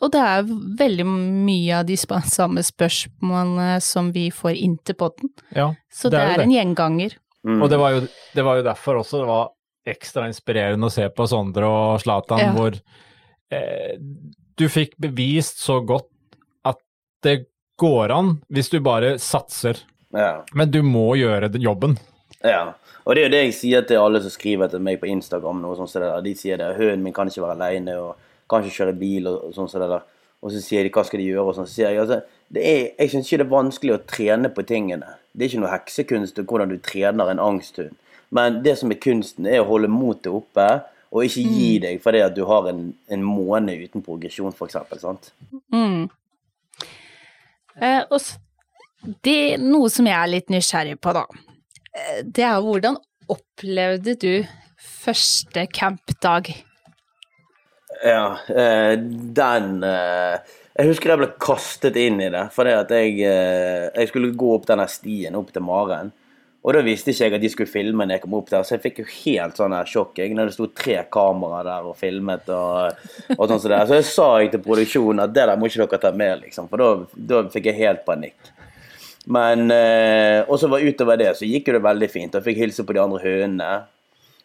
Og 0.00 0.08
det 0.14 0.20
er 0.24 0.46
veldig 0.80 1.04
mye 1.04 1.80
av 1.82 1.84
de 1.84 1.96
samme 2.00 2.62
spørsmålene 2.64 3.74
som 3.84 4.08
vi 4.14 4.30
får 4.32 4.54
inn 4.56 4.78
til 4.80 4.96
poden. 4.96 5.28
Ja, 5.52 5.74
Så 5.92 6.08
det, 6.08 6.16
det 6.16 6.22
er, 6.22 6.38
det. 6.40 6.46
en 6.46 6.54
gjenganger. 6.54 7.16
Mm. 7.46 7.62
Og 7.62 7.70
det 7.72 7.78
var, 7.80 7.94
jo, 7.94 8.02
det 8.34 8.44
var, 8.44 8.58
jo, 8.58 8.66
derfor 8.66 9.00
også 9.00 9.22
det 9.22 9.28
var 9.30 9.52
ekstra 9.90 10.26
inspirerende 10.28 10.90
å 10.90 10.92
se 10.92 11.06
på 11.08 11.26
Sondre 11.30 11.68
og 11.68 12.02
Zlatan, 12.02 12.42
ja. 12.42 12.50
hvor 12.56 12.76
eh, 12.76 13.94
du 14.60 14.66
fikk 14.68 14.98
bevist 15.00 15.62
så 15.64 15.78
godt 15.80 16.10
at 16.68 16.80
det 17.24 17.38
går 17.80 18.12
an 18.12 18.34
hvis 18.52 18.68
du 18.72 18.80
bare 18.84 19.16
satser. 19.22 19.80
Ja. 20.12 20.42
Men 20.52 20.70
du 20.70 20.82
må 20.84 21.14
gjøre 21.16 21.52
jobben. 21.56 21.96
Ja. 22.44 22.74
Og 23.04 23.16
det 23.16 23.22
er 23.22 23.26
jo 23.26 23.32
det 23.32 23.42
jeg 23.44 23.54
sier 23.56 23.86
til 23.88 24.02
alle 24.02 24.20
som 24.22 24.32
skriver 24.32 24.70
til 24.70 24.82
meg 24.84 25.00
på 25.00 25.08
Instagram. 25.10 25.62
Og 25.68 25.78
sånt, 25.78 26.24
de 26.24 26.34
sier 26.36 26.60
det, 26.60 26.74
'Hønen 26.76 27.02
min 27.02 27.14
kan 27.16 27.28
ikke 27.28 27.42
være 27.42 27.56
alene 27.56 27.96
og 27.98 28.16
kan 28.50 28.62
ikke 28.62 28.76
kjøre 28.82 28.98
bil', 28.98 29.28
og 29.28 29.54
sånn 29.54 29.68
som 29.68 29.80
det 29.80 29.88
der. 29.88 30.04
Og 30.42 30.52
så 30.52 30.60
sier 30.60 30.84
de 30.84 30.90
'hva 30.90 31.04
skal 31.04 31.20
de 31.20 31.30
gjøre', 31.30 31.48
og 31.48 31.54
sånn. 31.54 31.66
Så 31.66 31.74
sier 31.74 31.90
jeg 31.90 32.00
altså, 32.00 32.22
er, 32.54 32.90
jeg 32.98 33.10
syns 33.10 33.26
ikke 33.26 33.38
det 33.42 33.46
er 33.46 33.56
vanskelig 33.56 33.94
å 33.94 34.04
trene 34.06 34.48
på 34.48 34.66
tingene. 34.66 35.16
Det 35.32 35.44
er 35.44 35.50
ikke 35.50 35.62
noe 35.62 35.72
heksekunst 35.74 36.40
hvordan 36.42 36.72
du 36.72 36.78
trener 36.82 37.30
en 37.30 37.42
angsthund. 37.42 37.96
Men 38.34 38.60
det 38.64 38.76
som 38.78 38.92
er 38.92 39.00
kunsten, 39.02 39.46
er 39.46 39.62
å 39.62 39.68
holde 39.68 39.90
motet 39.90 40.30
oppe, 40.32 40.66
og 41.10 41.26
ikke 41.26 41.42
gi 41.42 41.70
mm. 41.74 41.82
deg 41.82 42.02
fordi 42.04 42.22
at 42.22 42.36
du 42.36 42.44
har 42.46 42.68
en, 42.70 42.84
en 43.10 43.24
måned 43.26 43.82
uten 43.82 44.04
progresjon, 44.06 44.54
f.eks. 44.54 44.78
Sant? 45.02 45.32
Mm. 45.74 46.06
Eh, 47.80 48.02
og 48.06 49.18
det, 49.26 49.58
noe 49.62 49.90
som 49.90 50.06
jeg 50.06 50.16
er 50.16 50.30
litt 50.30 50.52
nysgjerrig 50.52 50.98
på, 51.02 51.14
da, 51.16 51.24
eh, 51.90 52.20
det 52.22 52.46
er 52.46 52.62
hvordan 52.62 52.98
opplevde 53.30 54.16
du 54.20 54.32
første 54.78 55.66
campdag? 55.74 56.52
Ja, 58.06 58.38
eh, 58.48 58.94
den 58.96 59.82
eh, 59.84 60.54
Jeg 60.78 60.92
husker 60.92 61.12
jeg 61.12 61.20
ble 61.20 61.30
kastet 61.42 61.96
inn 61.98 62.20
i 62.22 62.30
det. 62.32 62.46
For 62.54 62.68
det 62.68 62.76
at 62.78 62.92
jeg, 62.94 63.18
jeg 63.20 64.10
skulle 64.10 64.34
gå 64.38 64.54
opp 64.54 64.68
denne 64.68 64.86
stien 64.90 65.36
opp 65.38 65.50
til 65.54 65.64
Maren. 65.66 66.12
Og 66.60 66.76
da 66.76 66.82
visste 66.84 67.14
ikke 67.14 67.24
jeg 67.24 67.34
at 67.38 67.42
de 67.42 67.48
skulle 67.48 67.72
filme 67.72 68.04
når 68.04 68.18
jeg 68.18 68.22
kom 68.26 68.34
opp 68.36 68.50
der, 68.52 68.64
så 68.68 68.74
jeg 68.74 68.82
fikk 68.82 68.98
jo 69.00 69.06
helt 69.08 69.56
sånn 69.56 69.72
her 69.72 69.88
sjokk 69.88 70.18
jeg, 70.20 70.34
når 70.36 70.50
det 70.50 70.56
sto 70.58 70.66
tre 70.76 70.98
kameraer 71.12 71.64
der 71.70 71.86
og 71.88 71.96
filmet. 71.96 72.50
og, 72.52 73.06
og 73.36 73.44
sånn 73.48 73.62
Så, 73.62 73.70
så 73.72 73.96
jeg 73.96 74.08
sa 74.10 74.26
jeg 74.42 74.52
til 74.52 74.64
produksjonen 74.66 75.24
at 75.24 75.32
det 75.32 75.46
der 75.48 75.56
må 75.56 75.70
ikke 75.70 75.86
dere 75.86 76.02
ta 76.02 76.10
med, 76.12 76.42
liksom, 76.44 76.68
for 76.68 76.82
da, 76.82 76.90
da 77.32 77.46
fikk 77.54 77.70
jeg 77.70 77.80
helt 77.80 78.04
panikk. 78.04 78.52
Men 79.32 79.70
eh, 79.72 80.42
også 80.48 80.68
var 80.68 80.84
utover 80.84 81.20
det 81.20 81.32
så 81.38 81.48
gikk 81.48 81.72
det 81.72 81.82
veldig 81.84 82.10
fint. 82.12 82.36
Jeg 82.36 82.44
fikk 82.44 82.60
hilse 82.60 82.84
på 82.84 82.96
de 82.96 83.02
andre 83.02 83.22
hønene. 83.24 83.72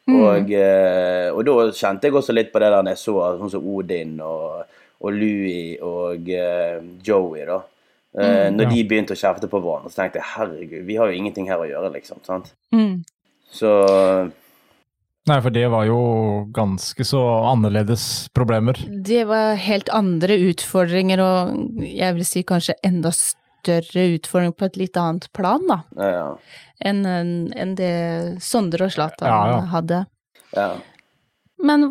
Mm. 0.05 0.15
Og, 0.21 0.55
eh, 0.55 1.27
og, 1.33 1.43
da 1.47 1.67
kjente 1.75 2.07
jeg 2.07 2.15
også 2.15 2.35
litt 2.35 2.51
på 2.53 2.61
det 2.63 2.71
der 2.71 2.83
når 2.85 2.95
jeg 2.95 3.01
så 3.01 3.17
sånn 3.41 3.53
som 3.57 3.69
Odin 3.75 4.19
og, 4.23 4.75
og 5.01 5.15
Louis 5.15 5.75
og 5.83 6.29
uh, 6.29 6.85
Joey. 7.03 7.45
da. 7.47 7.59
Uh, 8.15 8.23
mm, 8.23 8.55
når 8.55 8.69
ja. 8.69 8.71
de 8.71 8.87
begynte 8.87 9.15
å 9.15 9.19
kjefte 9.19 9.49
på 9.51 9.59
hverandre, 9.59 9.91
så 9.91 10.03
tenkte 10.03 10.21
jeg 10.21 10.31
herregud, 10.37 10.87
vi 10.87 10.97
har 10.99 11.11
jo 11.11 11.19
ingenting 11.19 11.49
her 11.51 11.59
å 11.59 11.67
gjøre, 11.67 11.91
liksom. 11.97 12.23
sant? 12.27 12.53
Mm. 12.75 13.03
Så 13.51 13.71
Nei, 15.25 15.39
for 15.41 15.49
det 15.49 15.65
var 15.73 15.87
jo 15.89 15.99
ganske 16.53 17.05
så 17.07 17.21
annerledes 17.49 18.27
problemer. 18.37 18.77
Det 18.85 19.23
var 19.25 19.55
helt 19.57 19.89
andre 19.89 20.37
utfordringer, 20.51 21.21
og 21.23 21.81
jeg 21.81 22.17
vil 22.19 22.27
si 22.29 22.43
kanskje 22.45 22.77
enda 22.85 23.09
større 23.15 24.03
utfordringer 24.19 24.53
på 24.53 24.67
et 24.67 24.77
litt 24.83 24.99
annet 25.01 25.25
plan, 25.33 25.65
da. 25.65 25.79
Ja, 25.97 26.11
ja. 26.13 26.27
Enn 26.85 27.01
en 27.07 27.73
det 27.79 27.95
Sondre 28.43 28.85
og 28.85 28.93
Zlatan 28.93 29.31
Ja, 29.31 29.39
ja. 29.55 29.63
hadde. 29.71 30.03
ja. 30.53 30.69
Men 31.65 31.85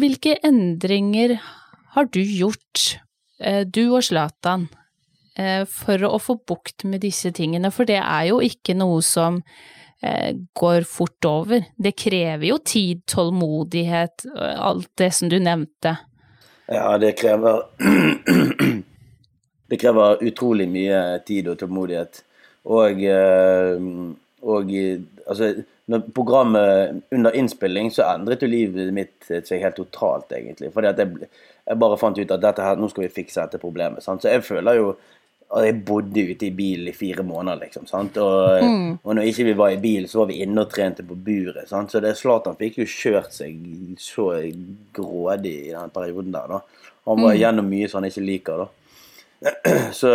hvilke 0.00 0.38
endringer 0.42 1.36
har 1.90 2.04
du 2.04 2.22
gjort, 2.22 3.00
eh, 3.40 3.66
du 3.66 3.90
og 3.90 4.04
Zlatan, 4.04 4.68
eh, 5.36 5.64
for 5.64 5.98
å 6.06 6.18
få 6.22 6.38
bukt 6.46 6.84
med 6.84 7.02
disse 7.02 7.32
tingene? 7.34 7.72
For 7.74 7.84
det 7.84 7.98
er 7.98 8.28
jo 8.30 8.38
ikke 8.44 8.76
noe 8.78 9.02
som 9.02 9.42
eh, 10.02 10.32
går 10.54 10.86
fort 10.86 11.26
over. 11.26 11.66
Det 11.76 11.96
krever 11.98 12.46
jo 12.46 12.58
tid, 12.58 13.02
tålmodighet, 13.10 14.26
alt 14.38 14.88
det 14.96 15.10
som 15.14 15.28
du 15.28 15.38
nevnte. 15.42 15.96
Ja, 16.70 16.96
det 16.98 17.16
krever 17.18 17.66
Det 19.70 19.78
krever 19.78 20.22
utrolig 20.26 20.64
mye 20.66 21.20
tid 21.22 21.46
og 21.46 21.60
tålmodighet. 21.60 22.24
Og, 22.74 23.04
og 24.42 24.72
altså, 25.30 25.50
når 25.90 26.10
programmet 26.14 27.00
under 27.10 27.34
innspilling, 27.34 27.90
så 27.90 28.06
endret 28.12 28.44
jo 28.44 28.50
livet 28.50 28.92
mitt 28.94 29.26
seg 29.26 29.62
helt 29.62 29.78
totalt, 29.80 30.30
egentlig. 30.36 30.70
Fordi 30.74 30.90
at 30.92 31.00
jeg, 31.02 31.30
jeg 31.66 31.80
bare 31.82 31.98
fant 31.98 32.18
ut 32.18 32.34
at 32.36 32.42
dette 32.42 32.66
her, 32.66 32.78
nå 32.78 32.90
skal 32.92 33.08
vi 33.08 33.14
fikse 33.14 33.42
dette 33.42 33.58
problemet. 33.62 34.04
Sant? 34.04 34.22
Så 34.22 34.30
jeg 34.30 34.44
føler 34.46 34.78
jo 34.78 34.92
at 35.50 35.64
jeg 35.66 35.80
bodde 35.82 36.22
ute 36.30 36.46
i 36.46 36.52
bilen 36.54 36.92
i 36.92 36.94
fire 36.94 37.24
måneder, 37.26 37.58
liksom. 37.64 37.88
Sant? 37.90 38.18
Og, 38.22 38.60
og 39.02 39.16
når 39.18 39.30
ikke 39.32 39.48
vi 39.48 39.56
var 39.58 39.74
i 39.74 39.80
bil, 39.82 40.06
så 40.06 40.22
var 40.22 40.30
vi 40.30 40.38
inne 40.44 40.62
og 40.62 40.70
trente 40.70 41.02
på 41.06 41.16
buret. 41.18 41.66
Sant? 41.70 41.90
Så 41.90 42.02
det 42.04 42.14
Zlatan 42.20 42.58
fikk 42.60 42.78
jo 42.84 42.86
kjørt 42.86 43.34
seg 43.34 43.56
så 43.98 44.28
grådig 44.94 45.56
i 45.64 45.72
den 45.74 45.94
perioden 45.94 46.30
der, 46.36 46.54
da. 46.54 46.86
Han 47.10 47.24
var 47.24 47.34
gjennom 47.34 47.66
mye 47.66 47.88
som 47.90 47.98
han 47.98 48.10
ikke 48.12 48.28
liker, 48.28 48.62
da. 48.62 48.68
Så, 49.96 50.08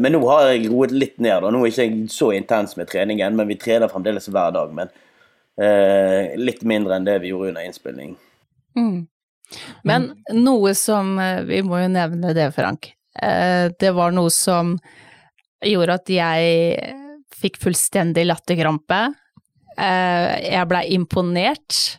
men 0.00 0.14
nå 0.14 0.20
har 0.30 0.46
jeg 0.54 0.70
roet 0.72 0.92
litt 0.94 1.18
ned. 1.20 1.42
da. 1.44 1.50
Nå 1.52 1.60
er 1.66 1.72
jeg 1.74 1.90
ikke 1.92 2.12
så 2.14 2.30
intens 2.36 2.76
med 2.78 2.88
treningen, 2.88 3.36
men 3.36 3.48
vi 3.50 3.58
trener 3.60 3.90
fremdeles 3.92 4.28
hver 4.32 4.54
dag. 4.56 4.70
Men 4.76 4.88
eh, 5.60 6.32
litt 6.40 6.62
mindre 6.66 6.96
enn 6.96 7.04
det 7.08 7.18
vi 7.22 7.32
gjorde 7.34 7.52
under 7.52 7.66
innspilling. 7.68 8.14
Mm. 8.78 9.02
Men 9.86 10.06
noe 10.34 10.72
som 10.74 11.12
eh, 11.20 11.42
Vi 11.46 11.60
må 11.62 11.82
jo 11.82 11.90
nevne 11.92 12.32
det, 12.34 12.48
Frank. 12.56 12.88
Eh, 13.20 13.68
Det 13.78 13.92
var 13.94 14.14
noe 14.16 14.32
som 14.34 14.72
gjorde 15.64 15.98
at 16.00 16.10
jeg 16.10 16.94
fikk 17.38 17.60
fullstendig 17.62 18.24
latterkrampe. 18.26 19.02
Eh, 19.76 20.32
Jeg 20.48 20.68
blei 20.72 20.86
imponert. 20.96 21.98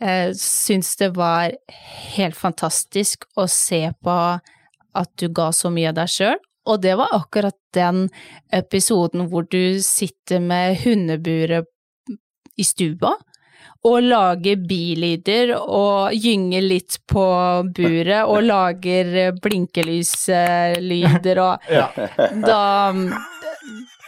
Eh, 0.00 0.32
Syns 0.38 0.96
det 0.96 1.12
var 1.16 1.52
helt 2.16 2.36
fantastisk 2.38 3.28
å 3.36 3.44
se 3.50 3.84
på 4.02 4.16
at 4.94 5.10
du 5.16 5.28
ga 5.28 5.50
så 5.52 5.70
mye 5.70 5.88
av 5.88 5.94
deg 6.00 6.08
sjøl. 6.08 6.36
Og 6.68 6.80
det 6.82 6.96
var 6.98 7.08
akkurat 7.16 7.56
den 7.74 8.08
episoden 8.52 9.28
hvor 9.30 9.46
du 9.48 9.80
sitter 9.80 10.40
med 10.40 10.76
hundeburet 10.84 11.64
i 12.58 12.64
stua 12.64 13.14
og 13.86 14.02
lager 14.02 14.56
bilyder 14.68 15.52
og 15.56 16.10
gynger 16.12 16.60
litt 16.66 16.98
på 17.08 17.22
buret 17.76 18.24
og 18.26 18.42
lager 18.42 19.32
blinkelyslyder 19.40 21.38
og 21.44 21.58
Ja. 21.70 21.88
da 22.44 22.94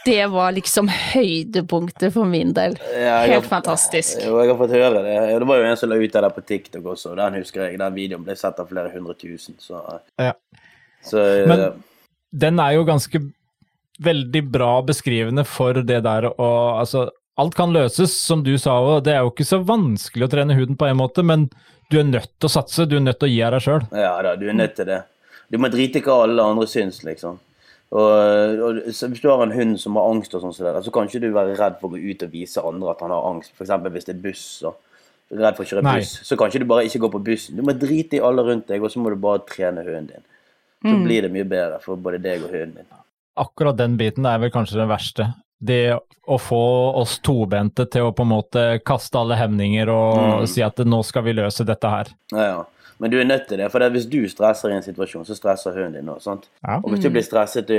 Det 0.03 0.25
var 0.33 0.51
liksom 0.51 0.87
høydepunktet 0.89 2.11
for 2.13 2.25
min 2.25 2.53
del. 2.53 2.73
Ja, 2.97 3.19
Helt 3.21 3.33
har- 3.33 3.41
fantastisk. 3.61 4.17
Jo, 4.25 4.39
jeg 4.39 4.47
har 4.49 4.57
fått 4.57 4.71
høre 4.73 5.03
det. 5.03 5.39
Det 5.39 5.45
var 5.47 5.57
jo 5.57 5.63
en 5.69 5.77
som 5.77 5.89
la 5.89 5.95
ut 5.95 6.11
det 6.11 6.21
der 6.21 6.29
på 6.29 6.41
TikTok 6.41 6.83
også. 6.83 7.15
Den 7.15 7.33
husker 7.35 7.67
jeg. 7.69 7.77
Den 7.77 7.93
videoen 7.93 8.23
ble 8.25 8.35
sett 8.35 8.59
av 8.59 8.67
flere 8.67 8.89
hundre 8.91 9.13
tusen. 9.13 9.53
Så, 9.59 9.99
Ja. 10.17 10.33
Så 11.03 11.47
Men- 11.47 11.83
Den 12.33 12.59
er 12.59 12.73
jo 12.73 12.85
ganske 12.85 13.19
veldig 14.01 14.51
bra 14.51 14.81
beskrivende 14.81 15.45
for 15.45 15.73
det 15.73 16.03
der 16.03 16.29
å 16.31 16.79
Altså, 16.79 17.09
alt 17.37 17.55
kan 17.55 17.73
løses, 17.73 18.13
som 18.13 18.43
du 18.43 18.57
sa, 18.57 18.79
og 18.79 19.03
det 19.03 19.13
er 19.13 19.21
jo 19.21 19.31
ikke 19.31 19.47
så 19.47 19.63
vanskelig 19.65 20.27
å 20.27 20.31
trene 20.31 20.55
huden 20.55 20.77
på 20.77 20.87
en 20.87 20.97
måte, 20.97 21.23
men 21.23 21.49
du 21.89 21.99
er 21.99 22.03
nødt 22.03 22.31
til 22.39 22.47
å 22.47 22.51
satse, 22.51 22.87
du 22.87 22.97
er 22.97 23.01
nødt 23.01 23.19
til 23.19 23.29
å 23.29 23.31
gi 23.31 23.41
av 23.43 23.51
deg 23.51 23.61
sjøl. 23.61 23.87
Ja 23.91 24.21
da, 24.21 24.35
du 24.35 24.47
er 24.47 24.53
nødt 24.53 24.75
til 24.75 24.85
det. 24.85 25.03
Du 25.51 25.57
må 25.57 25.69
drite 25.71 25.99
i 25.99 26.01
hva 26.05 26.23
alle 26.23 26.43
andre 26.43 26.67
syns, 26.67 27.01
liksom. 27.03 27.39
Og, 27.91 28.61
og 28.63 28.77
Hvis 28.87 29.19
du 29.19 29.27
har 29.27 29.41
en 29.43 29.51
hund 29.51 29.79
som 29.81 29.97
har 29.99 30.07
angst, 30.13 30.33
og 30.37 30.45
sånn, 30.45 30.55
så, 30.55 30.71
så 30.79 30.93
kan 30.95 31.09
ikke 31.09 31.19
du 31.25 31.31
være 31.35 31.57
redd 31.59 31.75
for 31.81 31.89
å 31.89 31.97
gå 31.97 31.99
ut 31.99 32.23
og 32.23 32.31
vise 32.31 32.63
andre 32.63 32.93
at 32.93 33.03
han 33.03 33.11
har 33.11 33.27
angst. 33.33 33.51
F.eks. 33.57 33.73
hvis 33.91 34.07
det 34.07 34.15
er 34.15 34.21
buss. 34.23 34.45
Så. 34.63 34.71
redd 35.31 35.57
for 35.57 35.63
å 35.63 35.67
kjøre 35.67 35.83
Nei. 35.87 35.99
så 36.03 36.37
kan 36.39 36.51
ikke 36.51 36.63
du 36.63 36.69
bare 36.71 36.85
ikke 36.87 37.01
gå 37.03 37.09
på 37.11 37.23
bussen. 37.23 37.59
Du 37.59 37.63
må 37.67 37.75
drite 37.75 38.17
i 38.19 38.23
alle 38.23 38.43
rundt 38.47 38.71
deg, 38.71 38.83
og 38.83 38.91
så 38.91 39.03
må 39.03 39.11
du 39.11 39.19
bare 39.19 39.43
trene 39.47 39.83
hunden 39.83 40.07
din. 40.13 40.25
Så 40.81 40.87
Mm. 40.95 41.03
blir 41.05 41.21
det 41.21 41.31
mye 41.31 41.45
bedre 41.47 41.79
for 41.81 41.95
både 41.95 42.21
deg 42.21 42.43
og 42.43 42.49
hunden 42.51 42.75
din. 42.75 42.85
Akkurat 43.37 43.77
den 43.77 43.97
biten 43.97 44.25
er 44.25 44.39
vel 44.39 44.49
kanskje 44.51 44.75
den 44.79 44.89
verste. 44.89 45.33
Det 45.63 45.93
å 46.27 46.37
få 46.39 46.95
oss 46.97 47.19
tobente 47.19 47.85
til 47.89 48.01
å 48.01 48.11
på 48.15 48.21
en 48.23 48.31
måte 48.33 48.79
kaste 48.83 49.15
alle 49.19 49.35
hemninger 49.37 49.87
og 49.89 50.41
Mm. 50.41 50.47
si 50.47 50.61
at 50.63 50.75
nå 50.77 51.03
skal 51.05 51.23
vi 51.23 51.33
løse 51.33 51.63
dette 51.65 51.87
her. 51.89 52.07
Ja, 52.31 52.37
ja. 52.45 52.63
Men 52.99 53.09
du 53.09 53.19
er 53.19 53.25
nødt 53.25 53.47
til 53.47 53.57
det, 53.57 53.71
for 53.71 53.79
hvis 53.79 54.07
du 54.09 54.27
stresser 54.27 54.69
i 54.69 54.73
en 54.75 54.83
situasjon, 54.83 55.25
så 55.25 55.33
stresser 55.35 55.73
hunden 55.73 55.93
din 55.93 56.05
òg. 56.05 56.43
Ja. 56.67 56.75
Og 56.77 56.91
hvis 56.91 57.01
du 57.01 57.09
blir 57.09 57.23
stresset 57.23 57.69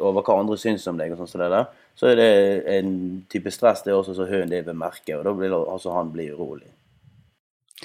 over 0.00 0.22
hva 0.22 0.38
andre 0.40 0.56
syns 0.56 0.86
om 0.88 0.96
deg, 0.96 1.12
og 1.12 1.18
sånt 1.18 1.28
som 1.30 1.40
det 1.40 1.50
der, 1.50 1.66
så 1.96 2.06
er 2.10 2.16
det 2.16 2.64
en 2.66 3.24
type 3.30 3.46
stress 3.52 3.82
det 3.82 3.92
er 3.92 3.96
også 4.00 4.14
som 4.16 4.26
hunden 4.26 4.50
din 4.50 4.64
vil 4.64 4.74
merke, 4.74 5.16
og 5.18 5.24
da 5.24 5.32
vil 5.32 5.50
altså 5.52 5.92
han 5.94 6.10
bli 6.12 6.30
urolig. 6.30 6.66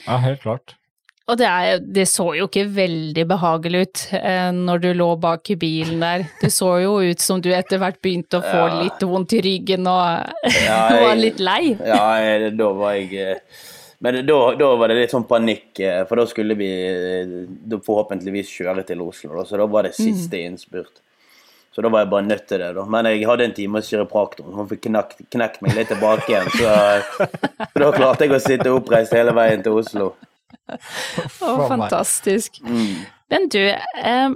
ja, 0.08 0.18
helt 0.18 0.42
klart. 0.42 0.76
Og 1.28 1.36
det, 1.36 1.48
er, 1.50 1.80
det 1.84 2.06
så 2.08 2.30
jo 2.38 2.46
ikke 2.48 2.64
veldig 2.72 3.24
behagelig 3.28 3.80
ut 3.84 4.02
eh, 4.16 4.52
når 4.56 4.80
du 4.86 4.86
lå 4.96 5.08
bak 5.20 5.50
i 5.52 5.58
bilen 5.60 6.00
der. 6.00 6.22
Det 6.40 6.48
så 6.56 6.70
jo 6.80 6.94
ut 7.04 7.20
som 7.20 7.42
du 7.44 7.50
etter 7.52 7.82
hvert 7.82 7.98
begynte 8.02 8.40
å 8.40 8.46
få 8.46 8.62
Ja. 8.70 8.78
litt 8.86 9.04
vondt 9.04 9.34
i 9.36 9.42
ryggen 9.44 9.90
og 9.92 10.54
Ja, 10.64 10.78
var 11.04 11.18
litt 11.20 11.42
lei. 11.44 11.74
Ja, 11.84 12.06
jeg- 12.24 12.54
da 12.56 12.70
var 12.80 12.94
jeg 12.96 13.12
eh, 13.20 13.42
Men 14.00 14.22
da, 14.26 14.38
da 14.56 14.70
var 14.78 14.88
det 14.94 14.96
litt 15.02 15.12
sånn 15.12 15.26
panikk, 15.28 15.80
eh, 15.82 16.04
for 16.08 16.16
da 16.22 16.26
skulle 16.30 16.56
vi 16.56 16.70
eh, 16.70 17.34
da 17.66 17.80
forhåpentligvis 17.84 18.52
kjøre 18.62 18.86
til 18.88 19.02
Oslo, 19.04 19.34
da, 19.40 19.44
så 19.50 19.58
da 19.60 19.66
var 19.66 19.84
det 19.90 19.96
siste 19.98 20.38
innspurt. 20.46 21.02
Så 21.76 21.82
da 21.84 21.90
var 21.90 22.06
jeg 22.06 22.10
bare 22.14 22.26
nødt 22.30 22.46
til 22.48 22.62
det, 22.64 22.70
da. 22.78 22.86
Men 22.86 23.06
jeg 23.10 23.26
hadde 23.28 23.44
en 23.50 23.54
time 23.58 23.82
hos 23.82 23.90
kiropraktoren, 23.92 24.54
hun 24.56 24.70
fikk 24.70 24.86
knekt, 24.88 25.20
knekt 25.34 25.60
meg 25.66 25.76
litt 25.76 25.92
tilbake 25.92 26.30
igjen, 26.30 26.48
så, 26.56 27.28
så 27.68 27.82
da 27.84 27.92
klarte 27.98 28.26
jeg 28.30 28.38
å 28.38 28.40
sitte 28.42 28.72
oppreist 28.74 29.14
hele 29.18 29.34
veien 29.38 29.66
til 29.66 29.76
Oslo. 29.82 30.14
Faen 31.40 31.68
fantastisk. 31.68 32.62
Mm. 32.64 32.96
Men 33.30 33.50
du, 33.52 33.64
eh, 33.70 34.30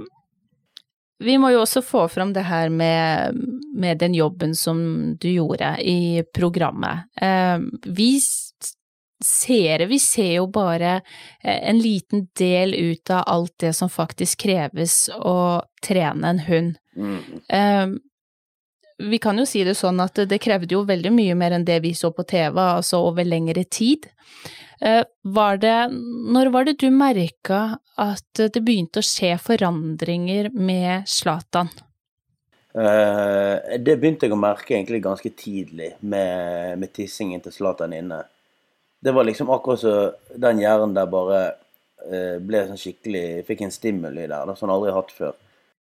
vi 1.22 1.38
må 1.38 1.51
jo 1.53 1.62
også 1.62 1.84
få 1.86 2.08
fram 2.10 2.34
det 2.34 2.48
her 2.48 2.70
med, 2.70 3.38
med 3.75 4.00
den 4.01 4.15
jobben 4.18 4.56
som 4.56 4.82
du 5.22 5.30
gjorde 5.30 5.75
i 5.86 6.24
programmet. 6.34 7.08
Eh, 7.22 7.60
vi 7.86 8.12
seere, 9.25 9.86
vi 9.86 10.00
ser 10.00 10.34
jo 10.39 10.48
bare 10.48 10.96
eh, 11.44 11.70
en 11.70 11.80
liten 11.80 12.27
del 12.38 12.74
ut 12.74 13.10
av 13.10 13.24
alt 13.27 13.53
det 13.60 13.74
som 13.77 13.89
faktisk 13.89 14.48
kreves 14.48 15.10
å 15.13 15.62
trene 15.86 16.34
en 16.34 16.41
hund. 16.48 16.80
Mm. 16.98 17.20
Eh, 17.48 17.86
vi 19.12 19.18
kan 19.22 19.38
jo 19.39 19.46
si 19.50 19.63
det 19.65 19.75
sånn 19.77 20.01
at 20.03 20.24
det 20.30 20.41
krevde 20.41 20.75
jo 20.75 20.84
veldig 20.86 21.13
mye 21.13 21.38
mer 21.38 21.56
enn 21.58 21.65
det 21.65 21.80
vi 21.86 21.94
så 21.98 22.12
på 22.13 22.25
TV, 22.27 22.58
altså 22.62 23.01
over 23.08 23.25
lengre 23.25 23.63
tid. 23.63 24.10
Eh, 24.82 25.04
Var 25.22 25.58
det, 25.62 25.78
når 26.34 26.50
var 26.54 26.66
det 26.66 26.80
du 26.82 26.90
merka 26.90 27.62
at 28.02 28.42
det 28.42 28.64
begynte 28.66 29.02
å 29.02 29.06
skje 29.06 29.36
forandringer 29.38 30.50
med 30.58 31.08
Zlatan? 31.10 31.70
Eh, 32.74 33.78
det 33.84 33.98
begynte 34.00 34.26
jeg 34.26 34.34
å 34.34 34.40
merke 34.40 34.78
egentlig 34.78 35.04
ganske 35.04 35.30
tidlig 35.36 35.92
med, 36.00 36.80
med 36.80 36.94
tissingen 36.96 37.44
til 37.44 37.54
Zlatan 37.54 37.94
inne. 37.94 38.24
Det 39.02 39.14
var 39.14 39.28
liksom 39.28 39.52
akkurat 39.52 39.82
så 39.82 39.96
den 40.40 40.62
hjernen 40.62 40.96
der 40.96 41.10
bare 41.12 41.42
eh, 42.08 42.38
ble 42.42 42.64
sånn 42.70 42.80
skikkelig 42.80 43.44
Fikk 43.48 43.66
en 43.66 43.74
stimuli 43.74 44.28
der, 44.28 44.46
da, 44.48 44.56
som 44.56 44.70
han 44.70 44.78
aldri 44.78 44.94
har 44.94 45.02
hatt 45.02 45.14
før. 45.14 45.36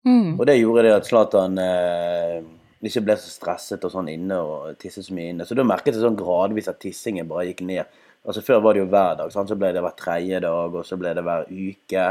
Mm. 0.08 0.38
Og 0.38 0.46
det 0.48 0.58
gjorde 0.60 0.86
det 0.88 0.96
at 0.96 1.10
Zlatan 1.10 1.60
eh, 1.60 2.40
ikke 2.88 3.04
ble 3.04 3.18
så 3.20 3.32
stresset 3.34 3.84
og 3.84 3.92
sånn 3.92 4.12
inne 4.14 4.38
og 4.40 4.78
tisset 4.80 5.06
så 5.06 5.16
mye 5.18 5.34
inne. 5.34 5.48
Så 5.50 5.58
da 5.58 5.66
merket 5.68 5.96
jeg 5.96 6.06
sånn 6.06 6.20
gradvis 6.20 6.70
at 6.72 6.80
tissingen 6.82 7.28
bare 7.28 7.50
gikk 7.50 7.66
ned. 7.68 8.00
Altså 8.28 8.42
Før 8.44 8.60
var 8.64 8.76
det 8.76 8.82
jo 8.84 8.90
hver 8.92 9.14
dag, 9.22 9.32
sant? 9.32 9.50
så 9.50 9.56
ble 9.56 9.72
det 9.72 9.82
hver 9.82 9.96
tredje 9.96 10.40
dag, 10.44 10.74
og 10.76 10.86
så 10.86 10.98
ble 11.00 11.14
det 11.16 11.24
hver 11.24 11.46
uke. 11.48 12.08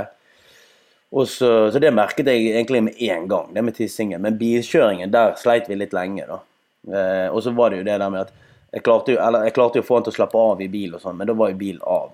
Så, 1.13 1.51
så 1.73 1.81
det 1.81 1.93
merket 1.95 2.29
jeg 2.29 2.49
egentlig 2.51 2.83
med 2.89 3.03
en 3.07 3.29
gang, 3.31 3.53
det 3.55 3.63
med 3.65 3.77
tissingen. 3.77 4.21
Men 4.25 4.39
bilkjøringen, 4.41 5.13
der 5.13 5.37
sleit 5.41 5.69
vi 5.71 5.77
litt 5.79 5.95
lenge, 5.97 6.25
da. 6.29 6.41
Eh, 6.89 7.29
og 7.29 7.43
så 7.45 7.53
var 7.57 7.71
det 7.71 7.83
jo 7.83 7.87
det 7.87 7.99
der 8.01 8.11
med 8.13 8.27
at 8.27 8.33
jeg 8.73 8.83
klarte 8.85 9.15
jo, 9.15 9.21
eller 9.23 9.47
jeg 9.47 9.55
klarte 9.57 9.79
jo 9.79 9.85
å 9.85 9.87
få 9.87 9.99
han 10.01 10.07
til 10.07 10.15
å 10.15 10.17
slappe 10.17 10.41
av 10.41 10.61
i 10.65 10.69
bil 10.73 10.97
og 10.97 11.03
sånn, 11.05 11.17
men 11.21 11.29
da 11.29 11.37
var 11.39 11.53
jo 11.53 11.61
bil 11.61 11.79
av. 11.85 12.11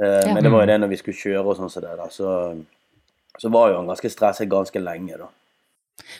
Eh, 0.00 0.22
Ja. 0.28 0.34
Men 0.34 0.44
det 0.44 0.52
var 0.54 0.62
jo 0.62 0.70
det 0.70 0.78
når 0.80 0.92
vi 0.92 1.00
skulle 1.00 1.18
kjøre 1.18 1.44
og 1.44 1.56
sånn 1.58 1.72
som 1.72 1.82
det 1.82 1.96
da. 1.98 2.06
så, 2.12 2.30
så 3.38 3.50
var 3.52 3.72
jo 3.72 3.80
han 3.80 3.90
ganske 3.90 4.10
stresset 4.12 4.48
ganske 4.48 4.80
lenge, 4.84 5.18
da. 5.18 5.28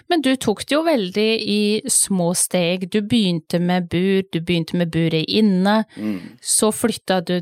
Men 0.09 0.23
du 0.25 0.35
tok 0.37 0.65
det 0.67 0.75
jo 0.75 0.83
veldig 0.87 1.29
i 1.49 1.61
små 1.91 2.33
steg. 2.37 2.89
Du 2.91 3.01
begynte 3.03 3.61
med 3.61 3.89
bur, 3.89 4.23
du 4.33 4.41
begynte 4.41 4.77
med 4.77 4.91
buret 4.95 5.25
inne, 5.29 5.85
Mm. 5.97 6.39
så 6.41 6.73
flytta 6.73 7.21
du 7.25 7.41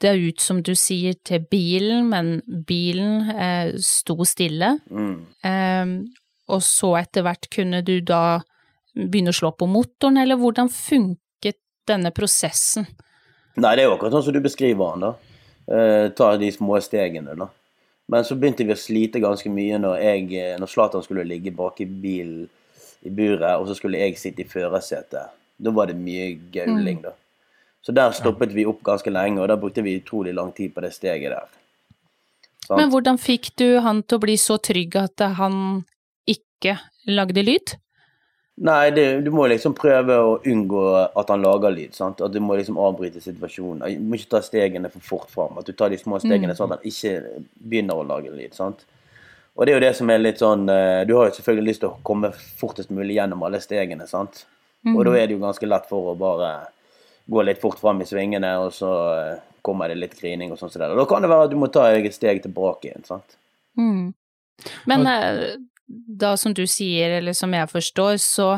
det 0.00 0.12
ut, 0.14 0.40
som 0.40 0.60
du 0.62 0.74
sier, 0.74 1.14
til 1.24 1.40
bilen, 1.50 2.08
men 2.10 2.42
bilen 2.68 3.30
eh, 3.30 3.72
sto 3.80 4.18
stille. 4.28 4.74
Mm. 4.90 5.26
Eh, 5.42 5.86
og 6.48 6.60
så 6.62 6.92
etter 7.00 7.22
hvert 7.24 7.48
kunne 7.50 7.80
du 7.82 8.00
da 8.00 8.40
begynne 8.94 9.32
å 9.32 9.36
slå 9.36 9.50
på 9.56 9.66
motoren, 9.68 10.18
eller 10.20 10.36
hvordan 10.36 10.68
funket 10.72 11.56
denne 11.88 12.12
prosessen? 12.12 12.86
Nei, 13.56 13.72
det 13.76 13.84
er 13.84 13.88
jo 13.88 13.94
akkurat 13.96 14.12
sånn 14.12 14.26
som 14.28 14.36
du 14.36 14.40
beskriver 14.44 14.92
den, 14.92 15.06
da. 15.06 15.14
Eh, 15.66 16.08
ta 16.12 16.36
de 16.36 16.52
små 16.52 16.76
stegene, 16.84 17.34
da. 17.36 17.48
Men 18.08 18.24
så 18.24 18.36
begynte 18.38 18.64
vi 18.66 18.74
å 18.74 18.78
slite 18.78 19.22
ganske 19.22 19.50
mye 19.50 19.80
når, 19.82 19.96
jeg, 20.02 20.26
eh, 20.38 20.54
når 20.60 20.70
Zlatan 20.70 21.02
skulle 21.02 21.26
ligge 21.26 21.50
bak 21.54 21.80
i 21.82 21.88
bilen 21.90 22.46
i 23.06 23.10
buret, 23.10 23.58
og 23.58 23.68
så 23.68 23.76
skulle 23.78 24.00
jeg 24.00 24.18
sitte 24.18 24.42
i 24.42 24.48
førersetet. 24.50 25.34
Da 25.56 25.72
var 25.74 25.90
det 25.90 25.98
mye 25.98 26.32
gauling, 26.54 27.02
da. 27.04 27.12
Så 27.86 27.94
der 27.94 28.14
stoppet 28.16 28.54
vi 28.54 28.64
opp 28.66 28.80
ganske 28.86 29.10
lenge, 29.12 29.38
og 29.42 29.50
da 29.50 29.56
brukte 29.60 29.84
vi 29.86 29.98
utrolig 30.00 30.34
lang 30.34 30.50
tid 30.54 30.72
på 30.74 30.82
det 30.82 30.90
steget 30.94 31.30
der. 31.30 31.50
Sant? 32.66 32.80
Men 32.80 32.90
hvordan 32.90 33.18
fikk 33.22 33.52
du 33.60 33.78
han 33.84 34.02
til 34.02 34.18
å 34.18 34.24
bli 34.24 34.34
så 34.42 34.56
trygg 34.58 34.96
at 34.98 35.22
han 35.38 35.84
ikke 36.26 36.78
lagde 37.06 37.44
lyd? 37.46 37.76
Nei, 38.56 38.90
det, 38.90 39.20
du 39.20 39.28
må 39.36 39.44
liksom 39.52 39.74
prøve 39.76 40.14
å 40.16 40.36
unngå 40.48 40.82
at 41.04 41.28
han 41.28 41.42
lager 41.44 41.74
lyd. 41.74 41.92
sant? 41.94 42.22
At 42.24 42.32
du 42.32 42.40
må 42.40 42.56
liksom 42.56 42.78
avbryte 42.80 43.20
situasjonen. 43.20 43.84
Du 43.84 44.06
må 44.08 44.16
ikke 44.16 44.32
ta 44.36 44.40
stegene 44.44 44.88
for 44.92 45.04
fort 45.04 45.32
fram. 45.32 45.58
At 45.60 45.68
du 45.68 45.74
tar 45.76 45.92
de 45.92 45.98
små 46.00 46.20
stegene 46.22 46.56
sånn 46.56 46.72
at 46.72 46.80
han 46.80 46.88
ikke 46.88 47.42
begynner 47.60 48.00
å 48.00 48.06
lage 48.08 48.32
lyd. 48.32 48.54
sant? 48.56 48.86
Og 49.56 49.64
det 49.64 49.72
er 49.72 49.78
jo 49.78 49.84
det 49.84 49.92
som 49.96 50.12
er 50.12 50.20
litt 50.20 50.40
sånn 50.40 50.66
eh, 50.68 51.02
Du 51.08 51.14
har 51.16 51.28
jo 51.28 51.36
selvfølgelig 51.38 51.70
lyst 51.70 51.80
til 51.84 51.88
å 51.88 52.00
komme 52.04 52.28
fortest 52.60 52.92
mulig 52.92 53.16
gjennom 53.16 53.44
alle 53.46 53.60
stegene, 53.64 54.08
sant? 54.08 54.44
Og 54.86 55.00
da 55.06 55.14
er 55.18 55.26
det 55.26 55.34
jo 55.34 55.42
ganske 55.42 55.66
lett 55.66 55.86
for 55.88 56.12
å 56.12 56.18
bare 56.18 56.50
gå 57.26 57.42
litt 57.42 57.60
fort 57.60 57.80
fram 57.80 58.00
i 58.02 58.06
svingene, 58.06 58.52
og 58.62 58.70
så 58.74 58.90
eh, 59.16 59.38
kommer 59.66 59.90
det 59.90 59.98
litt 59.98 60.14
grining 60.18 60.52
og 60.54 60.60
sånn 60.60 60.70
som 60.70 60.82
det. 60.82 60.92
Og 60.94 61.00
da 61.00 61.06
kan 61.10 61.24
det 61.24 61.30
være 61.32 61.48
at 61.48 61.54
du 61.54 61.58
må 61.58 61.68
ta 61.74 61.88
et 61.90 62.14
steg 62.14 62.42
tilbake 62.44 62.90
igjen, 62.90 63.06
sant? 63.08 63.38
Mm. 63.80 64.12
Men 64.86 65.08
eh, 65.10 65.56
da 65.86 66.36
som 66.36 66.54
du 66.54 66.66
sier, 66.66 67.18
eller 67.18 67.36
som 67.36 67.54
jeg 67.54 67.70
forstår, 67.70 68.16
så 68.22 68.48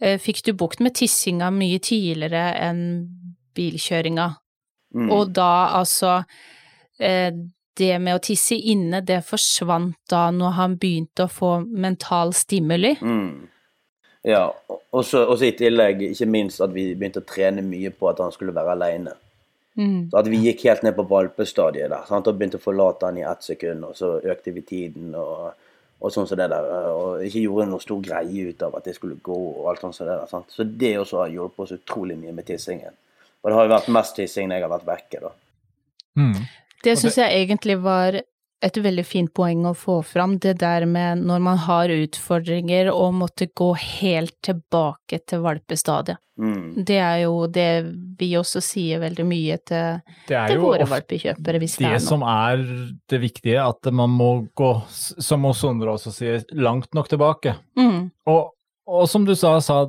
eh, 0.00 0.18
fikk 0.20 0.42
du 0.46 0.52
bukt 0.58 0.82
med 0.84 0.96
tissinga 0.98 1.50
mye 1.54 1.78
tidligere 1.82 2.50
enn 2.68 2.82
bilkjøringa. 3.58 4.28
Mm. 4.94 5.12
Og 5.12 5.30
da 5.36 5.52
altså 5.76 6.22
eh, 6.98 7.28
Det 7.78 7.98
med 8.02 8.16
å 8.16 8.22
tisse 8.24 8.56
inne, 8.56 9.04
det 9.06 9.20
forsvant 9.22 9.94
da 10.10 10.32
når 10.34 10.54
han 10.56 10.72
begynte 10.82 11.28
å 11.28 11.30
få 11.30 11.50
mental 11.62 12.32
stimuli. 12.34 12.96
Mm. 12.98 13.46
Ja, 14.26 14.48
og 14.90 15.04
så 15.06 15.22
i 15.46 15.52
tillegg 15.54 16.02
ikke 16.08 16.26
minst 16.26 16.64
at 16.64 16.72
vi 16.74 16.88
begynte 16.98 17.22
å 17.22 17.28
trene 17.28 17.62
mye 17.62 17.92
på 17.94 18.08
at 18.10 18.18
han 18.18 18.34
skulle 18.34 18.56
være 18.56 18.74
aleine. 18.74 19.14
Mm. 19.78 20.08
Så 20.10 20.18
at 20.18 20.26
vi 20.26 20.40
gikk 20.42 20.64
helt 20.66 20.82
ned 20.82 20.96
på 20.98 21.06
valpestadiet 21.06 21.92
der. 21.92 22.02
Sant? 22.10 22.26
Og 22.26 22.34
begynte 22.34 22.58
å 22.58 22.64
forlate 22.64 23.06
han 23.06 23.20
i 23.20 23.26
ett 23.30 23.46
sekund, 23.46 23.86
og 23.86 23.94
så 23.94 24.16
økte 24.18 24.56
vi 24.56 24.64
tiden 24.66 25.14
og, 25.14 25.52
og 25.98 26.14
sånn 26.14 26.28
som 26.30 26.38
det 26.38 26.46
der. 26.52 26.68
Og 26.94 27.24
ikke 27.26 27.42
gjorde 27.42 27.66
noe 27.72 27.82
stor 27.82 28.00
greie 28.04 28.52
ut 28.52 28.64
av 28.66 28.78
at 28.78 28.86
det 28.86 28.94
skulle 28.96 29.18
gå 29.24 29.38
og 29.50 29.66
alt 29.70 29.82
sånt 29.82 29.96
som 29.96 30.06
det 30.06 30.14
der. 30.14 30.30
Sant? 30.30 30.54
Så 30.54 30.66
det 30.68 30.94
også 31.00 31.24
har 31.24 31.34
hjulpet 31.34 31.64
oss 31.66 31.76
utrolig 31.78 32.18
mye 32.20 32.34
med 32.36 32.46
tissingen. 32.48 32.94
Og 33.42 33.50
det 33.50 33.58
har 33.58 33.68
jo 33.68 33.74
vært 33.74 33.92
mest 33.94 34.16
tissing 34.18 34.48
når 34.50 34.58
jeg 34.58 34.66
har 34.66 34.74
vært 34.74 34.88
vekke, 34.88 35.22
da. 35.26 35.32
Mm. 36.18 36.38
Det 36.84 36.94
syns 36.98 37.18
jeg 37.18 37.42
egentlig 37.42 37.78
var 37.82 38.20
et 38.64 38.78
veldig 38.82 39.04
fint 39.06 39.30
poeng 39.34 39.66
å 39.70 39.74
få 39.78 40.00
fram, 40.02 40.36
det 40.42 40.56
der 40.58 40.86
med 40.90 41.22
når 41.28 41.42
man 41.44 41.60
har 41.62 41.92
utfordringer 41.94 42.90
og 42.90 43.14
måtte 43.20 43.46
gå 43.54 43.68
helt 43.78 44.34
tilbake 44.42 45.20
til 45.30 45.44
valpestadiet. 45.44 46.18
Mm. 46.38 46.84
Det 46.86 46.98
er 47.02 47.20
jo 47.24 47.46
det 47.50 47.70
vi 48.18 48.32
også 48.38 48.62
sier 48.62 49.00
veldig 49.02 49.24
mye 49.26 49.56
til, 49.66 50.02
til 50.30 50.60
våre 50.62 50.86
valpekjøpere, 50.90 51.58
hvis 51.62 51.78
det, 51.78 51.84
det 51.84 51.88
er 51.88 51.96
noe. 51.98 52.04
som 52.08 52.24
er 52.26 52.62
det 53.10 53.20
viktige, 53.22 53.62
at 53.62 53.90
man 53.94 54.14
må 54.14 54.30
gå, 54.58 54.72
som 54.90 55.46
Sondre 55.54 55.94
også 55.94 56.12
sier, 56.14 56.42
langt 56.54 56.94
nok 56.94 57.10
tilbake. 57.10 57.56
Mm, 57.78 58.10
Og, 58.30 58.52
og 58.86 59.08
som 59.10 59.26
du 59.26 59.34
sa, 59.38 59.56
sa 59.62 59.84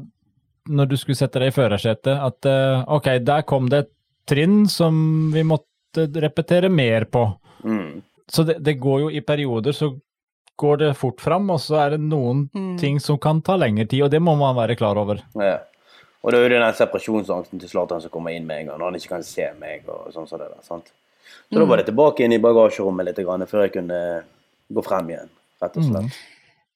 når 0.69 0.89
du 0.89 0.97
skulle 0.97 1.17
sette 1.17 1.41
deg 1.41 1.49
i 1.51 1.55
førersetet, 1.55 2.13
at 2.13 2.45
eh, 2.49 2.83
ok, 2.85 3.15
der 3.25 3.45
kom 3.49 3.69
det 3.69 3.85
et 3.85 3.91
trinn 4.29 4.67
som 4.69 5.31
vi 5.33 5.41
måtte 5.45 6.05
repetere 6.21 6.69
mer 6.69 7.05
på. 7.09 7.25
Mm. 7.65 8.01
Så 8.31 8.45
det, 8.45 8.59
det 8.63 8.77
går 8.79 8.99
jo 9.05 9.09
i 9.09 9.21
perioder, 9.25 9.73
så 9.73 9.91
går 10.59 10.77
det 10.81 10.89
fort 10.99 11.21
fram, 11.23 11.49
og 11.49 11.59
så 11.63 11.77
er 11.85 11.89
det 11.95 12.01
noen 12.03 12.49
Mm. 12.53 12.77
ting 12.79 12.99
som 12.99 13.17
kan 13.17 13.41
ta 13.41 13.55
lengre 13.57 13.87
tid, 13.87 14.03
og 14.03 14.11
det 14.11 14.19
må 14.21 14.35
man 14.37 14.55
være 14.55 14.75
klar 14.77 14.97
over. 14.97 15.21
Ja. 15.39 15.59
Og 16.21 16.31
det 16.31 16.39
er 16.39 16.49
jo 16.49 16.59
den 16.59 16.73
separasjonsangsten 16.75 17.59
til 17.61 17.69
Zlatan 17.69 18.01
som 18.03 18.11
kommer 18.11 18.35
inn 18.35 18.45
med 18.45 18.59
en 18.59 18.65
gang, 18.67 18.79
når 18.79 18.85
han 18.91 18.95
ikke 18.99 19.13
kan 19.15 19.23
se 19.23 19.45
meg 19.59 19.87
og 19.87 20.09
sånn 20.11 20.27
som 20.27 20.39
det 20.41 20.49
der. 20.51 20.61
sant? 20.67 20.91
Så 21.49 21.59
da 21.59 21.65
var 21.65 21.77
det 21.77 21.85
tilbake 21.87 22.25
inn 22.25 22.33
i 22.35 22.39
bagasjerommet 22.43 23.05
litt 23.07 23.21
grann, 23.23 23.45
før 23.47 23.63
jeg 23.63 23.73
kunne 23.77 24.23
gå 24.69 24.83
frem 24.83 25.09
igjen, 25.13 25.29
rett 25.61 25.77
og 25.79 25.83
slett. 25.87 26.19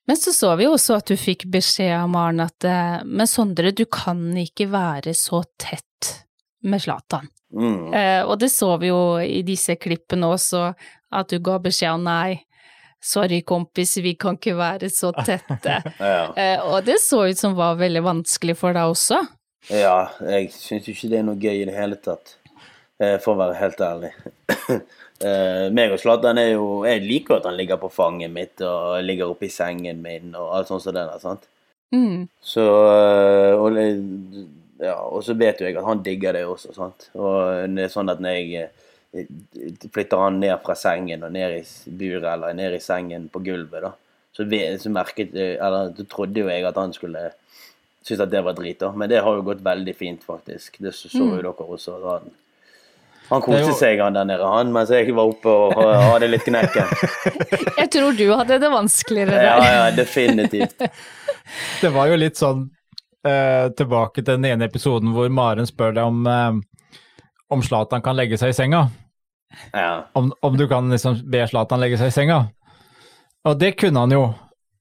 Men 0.08 0.16
så 0.20 0.32
så 0.34 0.56
vi 0.58 0.64
jo 0.66 0.74
også 0.78 0.96
at 0.98 1.06
du 1.12 1.16
fikk 1.16 1.46
beskjed 1.52 1.92
av 1.96 2.10
Maren 2.10 2.40
at 2.44 2.64
eh, 2.68 3.04
men 3.04 3.28
Sondre, 3.28 3.72
du 3.76 3.86
kan 3.86 4.18
ikke 4.36 4.70
være 4.72 5.14
så 5.16 5.44
tett 5.60 6.23
med 6.64 6.82
Zlatan. 6.82 7.28
Mm. 7.54 7.94
Eh, 7.94 8.22
og 8.26 8.40
det 8.40 8.50
så 8.50 8.78
vi 8.82 8.90
jo 8.90 9.20
i 9.22 9.44
disse 9.46 9.76
klippene 9.78 10.32
også, 10.34 10.72
at 11.14 11.30
du 11.30 11.38
ga 11.44 11.60
beskjed 11.62 12.00
om 12.00 12.08
nei, 12.08 12.42
sorry 13.04 13.42
kompis, 13.46 13.98
vi 13.98 14.16
kan 14.20 14.40
ikke 14.40 14.56
være 14.58 14.90
så 14.94 15.14
tette. 15.18 15.80
Ja. 16.00 16.32
eh, 16.36 16.60
og 16.64 16.86
det 16.88 17.00
så 17.04 17.26
ut 17.30 17.40
som 17.40 17.58
var 17.58 17.78
veldig 17.82 18.04
vanskelig 18.06 18.58
for 18.60 18.76
deg 18.76 18.96
også. 18.96 19.20
ja, 19.70 20.10
jeg 20.28 20.50
syns 20.56 20.90
ikke 20.92 21.12
det 21.12 21.20
er 21.22 21.28
noe 21.28 21.40
gøy 21.40 21.62
i 21.62 21.68
det 21.70 21.76
hele 21.78 22.00
tatt, 22.02 22.38
eh, 23.00 23.20
for 23.24 23.36
å 23.36 23.42
være 23.44 23.60
helt 23.60 23.84
ærlig. 23.84 24.12
eh, 25.28 25.70
meg 25.76 25.94
og 25.94 26.02
Zlatan 26.02 26.40
er 26.42 26.54
jo 26.56 26.84
Jeg 26.88 27.04
liker 27.06 27.38
at 27.38 27.48
han 27.50 27.58
ligger 27.60 27.80
på 27.82 27.92
fanget 27.94 28.32
mitt 28.34 28.64
og 28.66 28.98
ligger 29.06 29.32
oppi 29.32 29.52
sengen 29.52 30.02
min 30.04 30.34
og 30.34 30.56
alt 30.58 30.72
sånt 30.72 30.86
som 30.86 30.96
det 30.96 31.06
der. 31.06 31.22
sant? 31.22 31.48
Mm. 31.94 32.26
Så 32.42 32.64
og, 32.66 33.78
ja, 34.84 34.96
og 35.00 35.24
så 35.26 35.36
vet 35.40 35.62
jo 35.62 35.68
jeg 35.68 35.78
at 35.80 35.88
han 35.88 36.04
digger 36.06 36.36
det 36.38 36.46
også. 36.50 36.74
sant? 36.76 37.10
Og 37.16 37.70
det 37.76 37.88
er 37.88 37.94
sånn 37.94 38.12
at 38.12 38.22
når 38.24 38.40
jeg 38.40 38.68
eh, 39.14 39.30
flytter 39.94 40.26
han 40.26 40.42
ned 40.44 40.58
fra 40.66 40.76
sengen 40.80 41.24
og 41.26 41.34
ned 41.36 41.60
i 41.62 41.96
buret 42.02 42.28
eller 42.34 42.58
ned 42.58 42.76
i 42.78 42.82
sengen 42.84 43.30
på 43.32 43.44
gulvet, 43.46 43.88
da, 43.88 43.94
så, 44.34 44.46
så 44.82 44.92
merket 44.94 45.36
eller 45.38 45.94
så 45.98 46.06
trodde 46.10 46.44
jo 46.44 46.52
jeg 46.52 46.66
at 46.68 46.80
han 46.82 46.94
skulle 46.96 47.30
synes 48.04 48.24
at 48.26 48.32
det 48.32 48.42
var 48.44 48.56
drit. 48.58 48.80
da, 48.80 48.92
Men 48.92 49.10
det 49.10 49.22
har 49.24 49.36
jo 49.36 49.44
gått 49.48 49.64
veldig 49.64 49.96
fint, 49.96 50.24
faktisk. 50.24 50.80
Det 50.84 50.94
så, 50.96 51.10
jo 51.18 51.38
dere 51.40 51.54
også. 51.54 51.98
Da. 52.04 52.20
Han, 53.30 53.42
koste 53.42 53.70
jo- 53.70 53.78
seg 53.80 54.02
han 54.04 54.18
der 54.18 54.28
nede, 54.28 54.48
han, 54.48 54.72
mens 54.76 54.92
jeg 54.92 55.14
var 55.16 55.32
oppe 55.32 55.50
og 55.50 55.80
hadde 55.80 56.28
litt 56.28 56.44
knekken. 56.44 56.92
Jeg 57.80 57.90
tror 57.96 58.16
du 58.18 58.26
hadde 58.36 58.58
det 58.62 58.70
vanskeligere 58.72 59.40
Ja, 59.44 59.56
ja, 59.64 59.86
definitivt. 59.96 60.76
Det 61.82 61.90
var 61.94 62.08
jo 62.12 62.18
litt 62.20 62.40
sånn 62.40 62.68
eh, 63.28 63.72
tilbake 63.78 64.22
til 64.22 64.36
den 64.36 64.46
ene 64.52 64.70
episoden 64.70 65.14
hvor 65.16 65.30
Maren 65.34 65.68
spør 65.70 65.96
deg 65.96 66.06
om 66.06 66.28
eh, 66.28 66.62
om 67.54 67.64
Zlatan 67.64 68.02
kan 68.02 68.18
legge 68.18 68.38
seg 68.42 68.54
i 68.54 68.58
senga. 68.58 68.88
Ja. 69.72 70.08
Om, 70.18 70.32
om 70.42 70.58
du 70.58 70.66
kan 70.68 70.90
liksom 70.90 71.20
be 71.30 71.44
Zlatan 71.48 71.84
legge 71.84 72.00
seg 72.02 72.10
i 72.10 72.16
senga. 72.16 72.40
Og 73.46 73.60
det 73.60 73.76
kunne 73.78 74.06
han 74.06 74.16
jo. 74.16 74.24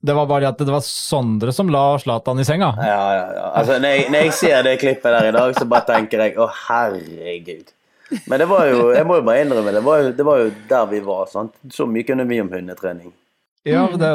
Det 0.02 0.14
var 0.16 0.26
bare 0.26 0.48
at 0.50 0.58
det 0.58 0.72
var 0.72 0.82
Sondre 0.82 1.52
som 1.54 1.70
la 1.70 1.84
Zlatan 2.02 2.40
i 2.40 2.46
senga. 2.46 2.72
Ja, 2.80 3.02
ja, 3.14 3.26
ja. 3.36 3.44
Altså, 3.60 3.78
når 3.78 3.94
jeg, 3.94 4.08
når 4.10 4.26
jeg 4.26 4.34
ser 4.38 4.66
det 4.66 4.74
klippet 4.80 5.14
der 5.14 5.28
i 5.28 5.36
dag, 5.36 5.54
så 5.58 5.68
bare 5.68 5.86
tenker 5.92 6.24
jeg 6.24 6.38
å, 6.40 6.48
herregud. 6.64 7.70
Men 8.28 8.42
det 8.42 8.48
var 8.50 8.66
jo, 8.68 8.88
jeg 8.92 9.06
må 9.08 9.20
jo 9.20 9.24
bare 9.24 9.44
innrømme, 9.44 9.72
det 9.72 9.84
var 9.84 10.02
jo, 10.02 10.10
det 10.16 10.26
var 10.26 10.40
jo 10.42 10.50
der 10.68 10.88
vi 10.90 11.00
var. 11.06 11.28
sant? 11.30 11.54
Så 11.72 11.86
mye 11.88 12.08
kunne 12.08 12.26
vi 12.28 12.40
om 12.42 12.50
hundetrening. 12.52 13.12
Ja, 13.68 13.86
det, 13.94 14.10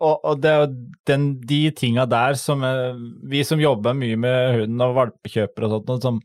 og, 0.00 0.20
og 0.28 0.40
det 0.42 0.50
er 0.50 0.62
jo 0.64 0.70
den, 1.08 1.26
de 1.48 1.60
tinga 1.76 2.04
der 2.10 2.34
som 2.36 2.62
er, 2.66 2.94
Vi 3.30 3.42
som 3.48 3.60
jobber 3.62 3.94
mye 3.96 4.16
med 4.20 4.58
hund 4.60 4.82
og 4.84 4.94
valpekjøpere 4.98 5.68
og 5.70 5.86
sånt, 5.88 6.02
som 6.04 6.18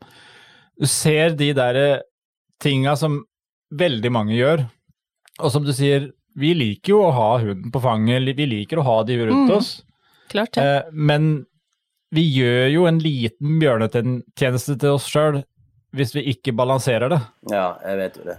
Du 0.81 0.87
ser 0.89 1.35
de 1.39 1.51
der 1.53 1.75
eh, 1.79 2.01
tinga 2.61 2.95
som 2.97 3.21
veldig 3.71 4.11
mange 4.11 4.35
gjør. 4.35 4.65
Og 5.39 5.51
som 5.53 5.63
du 5.63 5.71
sier, 5.73 6.09
vi 6.35 6.53
liker 6.57 6.91
jo 6.93 6.99
å 7.05 7.13
ha 7.15 7.29
hunden 7.43 7.71
på 7.71 7.81
fanget, 7.83 8.27
vi 8.37 8.45
liker 8.49 8.79
å 8.81 8.83
ha 8.87 8.97
de 9.07 9.17
rundt 9.21 9.49
Mm. 9.49 9.55
oss. 9.57 9.71
Klart 10.31 10.51
det. 10.55 10.63
Eh, 10.63 10.91
men 10.91 11.45
vi 12.11 12.25
gjør 12.35 12.69
jo 12.73 12.85
en 12.87 12.99
liten 12.99 13.59
bjørnetjeneste 13.61 14.77
til 14.79 14.97
oss 14.97 15.07
sjøl 15.07 15.41
hvis 15.95 16.13
vi 16.15 16.23
ikke 16.33 16.53
balanserer 16.55 17.09
det. 17.11 17.19
Ja, 17.51 17.77
jeg 17.83 17.97
vet 17.99 18.17
jo 18.19 18.23
det. 18.29 18.37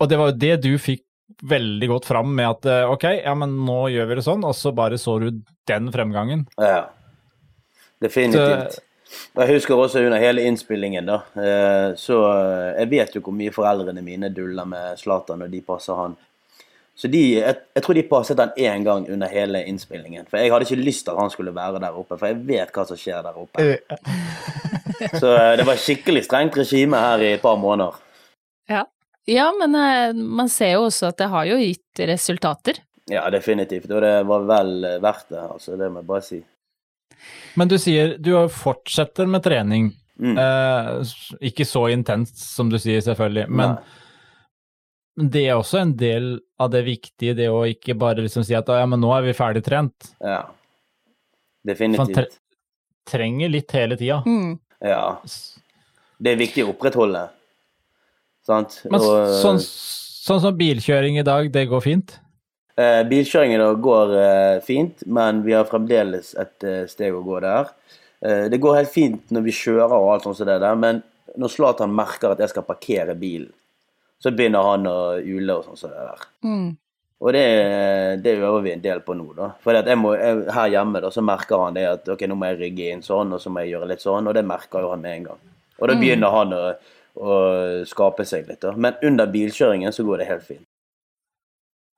Og 0.00 0.08
det 0.10 0.18
var 0.18 0.30
jo 0.30 0.38
det 0.38 0.54
du 0.62 0.72
fikk 0.78 1.02
veldig 1.42 1.88
godt 1.88 2.08
fram 2.08 2.34
med 2.36 2.48
at 2.48 2.66
eh, 2.70 2.90
ok, 2.90 3.04
ja 3.24 3.34
men 3.38 3.54
nå 3.66 3.78
gjør 3.92 4.10
vi 4.10 4.18
det 4.20 4.24
sånn, 4.26 4.44
og 4.44 4.54
så 4.56 4.72
bare 4.76 4.98
så 5.00 5.16
du 5.22 5.30
den 5.68 5.88
fremgangen. 5.94 6.44
Ja. 6.60 6.86
Definitivt. 8.04 8.80
Jeg 9.38 9.50
husker 9.54 9.78
også 9.78 10.02
under 10.02 10.18
hele 10.18 10.42
innspillingen, 10.48 11.06
da. 11.06 11.20
eh, 11.38 11.94
Så 12.00 12.18
eh, 12.28 12.80
jeg 12.80 12.90
vet 12.90 13.16
jo 13.16 13.22
hvor 13.24 13.36
mye 13.36 13.52
foreldrene 13.54 14.02
mine 14.04 14.30
duller 14.34 14.66
med 14.68 14.98
Zlatan 15.00 15.40
når 15.44 15.52
de 15.52 15.60
passer 15.64 15.98
han. 15.98 16.16
Så 16.94 17.08
de, 17.10 17.20
jeg, 17.40 17.56
jeg 17.74 17.82
tror 17.82 17.96
de 17.98 18.02
passet 18.06 18.38
han 18.38 18.52
én 18.54 18.84
gang 18.86 19.06
under 19.10 19.30
hele 19.30 19.64
innspillingen. 19.66 20.28
For 20.30 20.38
jeg 20.38 20.52
hadde 20.52 20.66
ikke 20.68 20.84
lyst 20.86 21.06
til 21.06 21.14
at 21.14 21.22
han 21.24 21.32
skulle 21.32 21.54
være 21.54 21.80
der 21.82 21.96
oppe, 21.98 22.18
for 22.20 22.30
jeg 22.30 22.42
vet 22.46 22.70
hva 22.74 22.84
som 22.86 22.98
skjer 23.00 23.24
der 23.26 23.38
oppe. 23.40 23.64
Så 25.18 25.32
det 25.58 25.66
var 25.66 25.80
skikkelig 25.80 26.22
strengt 26.28 26.54
regime 26.58 27.00
her 27.02 27.24
i 27.24 27.32
et 27.34 27.42
par 27.42 27.58
måneder. 27.58 27.98
Ja. 28.70 28.84
Ja, 29.30 29.52
men 29.58 29.74
eh, 29.74 30.12
man 30.14 30.50
ser 30.52 30.74
jo 30.76 30.86
også 30.88 31.08
at 31.12 31.20
det 31.20 31.30
har 31.32 31.48
jo 31.48 31.56
gitt 31.60 32.04
resultater. 32.10 32.80
Ja, 33.10 33.24
definitivt. 33.32 33.90
Og 33.90 34.02
det 34.04 34.14
var 34.28 34.46
vel 34.48 34.72
eh, 34.84 35.00
verdt 35.02 35.30
det, 35.32 35.40
altså. 35.40 35.78
Det 35.80 35.90
må 35.92 36.02
jeg 36.02 36.10
bare 36.10 36.26
si. 36.26 36.40
Men 37.56 37.70
du 37.70 37.76
sier 37.80 38.16
du 38.20 38.32
fortsetter 38.52 39.28
med 39.30 39.44
trening. 39.44 39.92
Mm. 40.20 40.38
Eh, 40.38 41.14
ikke 41.50 41.66
så 41.68 41.86
intenst 41.94 42.40
som 42.52 42.70
du 42.72 42.78
sier, 42.80 43.00
selvfølgelig. 43.04 43.46
Men 43.48 43.76
Nei. 43.78 45.28
det 45.32 45.46
er 45.48 45.56
også 45.56 45.80
en 45.80 45.96
del 45.98 46.34
av 46.60 46.72
det 46.74 46.84
viktige, 46.86 47.36
det 47.38 47.48
å 47.50 47.64
ikke 47.68 47.96
bare 47.98 48.24
liksom 48.24 48.44
si 48.46 48.56
at 48.56 48.68
ja, 48.68 48.84
men 48.88 49.02
nå 49.02 49.12
er 49.16 49.24
vi 49.26 49.36
ferdig 49.36 49.64
trent. 49.66 50.12
Ja. 50.20 50.44
Man 51.64 51.72
Definitivt. 51.72 52.14
tre 52.14 52.28
trenger 53.08 53.48
litt 53.48 53.72
hele 53.76 53.96
tida. 54.00 54.22
Mm. 54.26 54.58
Ja. 54.84 55.20
Det 56.20 56.32
er 56.32 56.40
viktig 56.40 56.64
å 56.64 56.72
opprettholde. 56.72 57.26
Sant? 58.44 58.82
Men 58.90 59.00
Og, 59.00 59.32
sånn, 59.40 59.60
sånn 59.60 60.42
som 60.42 60.56
bilkjøring 60.58 61.18
i 61.18 61.26
dag, 61.26 61.48
det 61.52 61.66
går 61.70 61.84
fint? 61.84 62.18
eh, 62.80 63.02
bilkjøringen 63.08 63.62
da 63.62 63.72
går 63.86 64.14
eh, 64.18 64.60
fint, 64.66 65.04
men 65.06 65.42
vi 65.46 65.54
har 65.56 65.68
fremdeles 65.68 66.34
et 66.40 66.66
eh, 66.66 66.84
steg 66.90 67.14
å 67.14 67.24
gå 67.24 67.40
der. 67.44 67.70
Eh, 68.24 68.46
det 68.52 68.60
går 68.62 68.80
helt 68.80 68.92
fint 68.92 69.34
når 69.34 69.46
vi 69.48 69.58
kjører 69.58 69.96
og 69.98 70.14
alt 70.14 70.28
sånt 70.28 70.40
som 70.40 70.50
det 70.50 70.60
der, 70.62 70.78
men 70.78 71.02
når 71.40 71.50
Zlatan 71.50 71.94
merker 71.94 72.34
at 72.34 72.42
jeg 72.42 72.52
skal 72.52 72.66
parkere 72.66 73.16
bilen, 73.18 73.52
så 74.22 74.32
begynner 74.32 74.64
han 74.64 74.88
å 74.88 74.98
ule 75.20 75.58
og 75.58 75.68
sånn 75.68 75.78
som 75.78 75.92
det 75.92 76.08
der. 76.08 76.26
Mm. 76.46 76.72
Og 77.24 77.32
det, 77.32 77.44
det 78.24 78.34
øver 78.36 78.62
vi 78.64 78.72
en 78.74 78.82
del 78.84 79.00
på 79.04 79.14
nå, 79.16 79.26
da. 79.36 79.48
For 79.62 79.76
jeg 79.76 79.96
må, 79.96 80.12
jeg, 80.18 80.44
her 80.52 80.72
hjemme 80.74 81.00
da, 81.00 81.10
så 81.14 81.22
merker 81.24 81.62
han 81.62 81.76
det 81.76 81.84
at 81.88 82.10
ok, 82.12 82.24
nå 82.28 82.36
må 82.36 82.50
jeg 82.50 82.60
rygge 82.60 82.90
inn 82.92 83.04
sånn, 83.06 83.32
og 83.32 83.40
så 83.40 83.52
må 83.52 83.62
jeg 83.62 83.74
gjøre 83.74 83.88
litt 83.92 84.04
sånn, 84.04 84.28
og 84.28 84.36
det 84.36 84.44
merker 84.46 84.84
jo 84.84 84.90
han 84.92 85.02
med 85.04 85.18
en 85.18 85.28
gang. 85.30 85.42
Og 85.80 85.90
da 85.90 85.96
begynner 85.98 86.34
han 86.34 86.52
å, 86.54 86.60
å 87.16 87.84
skape 87.86 88.24
seg 88.26 88.48
litt, 88.48 88.60
da. 88.60 88.72
Men 88.76 88.94
under 89.02 89.26
bilkjøringen 89.30 89.92
så 89.94 90.04
går 90.04 90.18
det 90.18 90.26
helt 90.28 90.42
fint. 90.48 90.64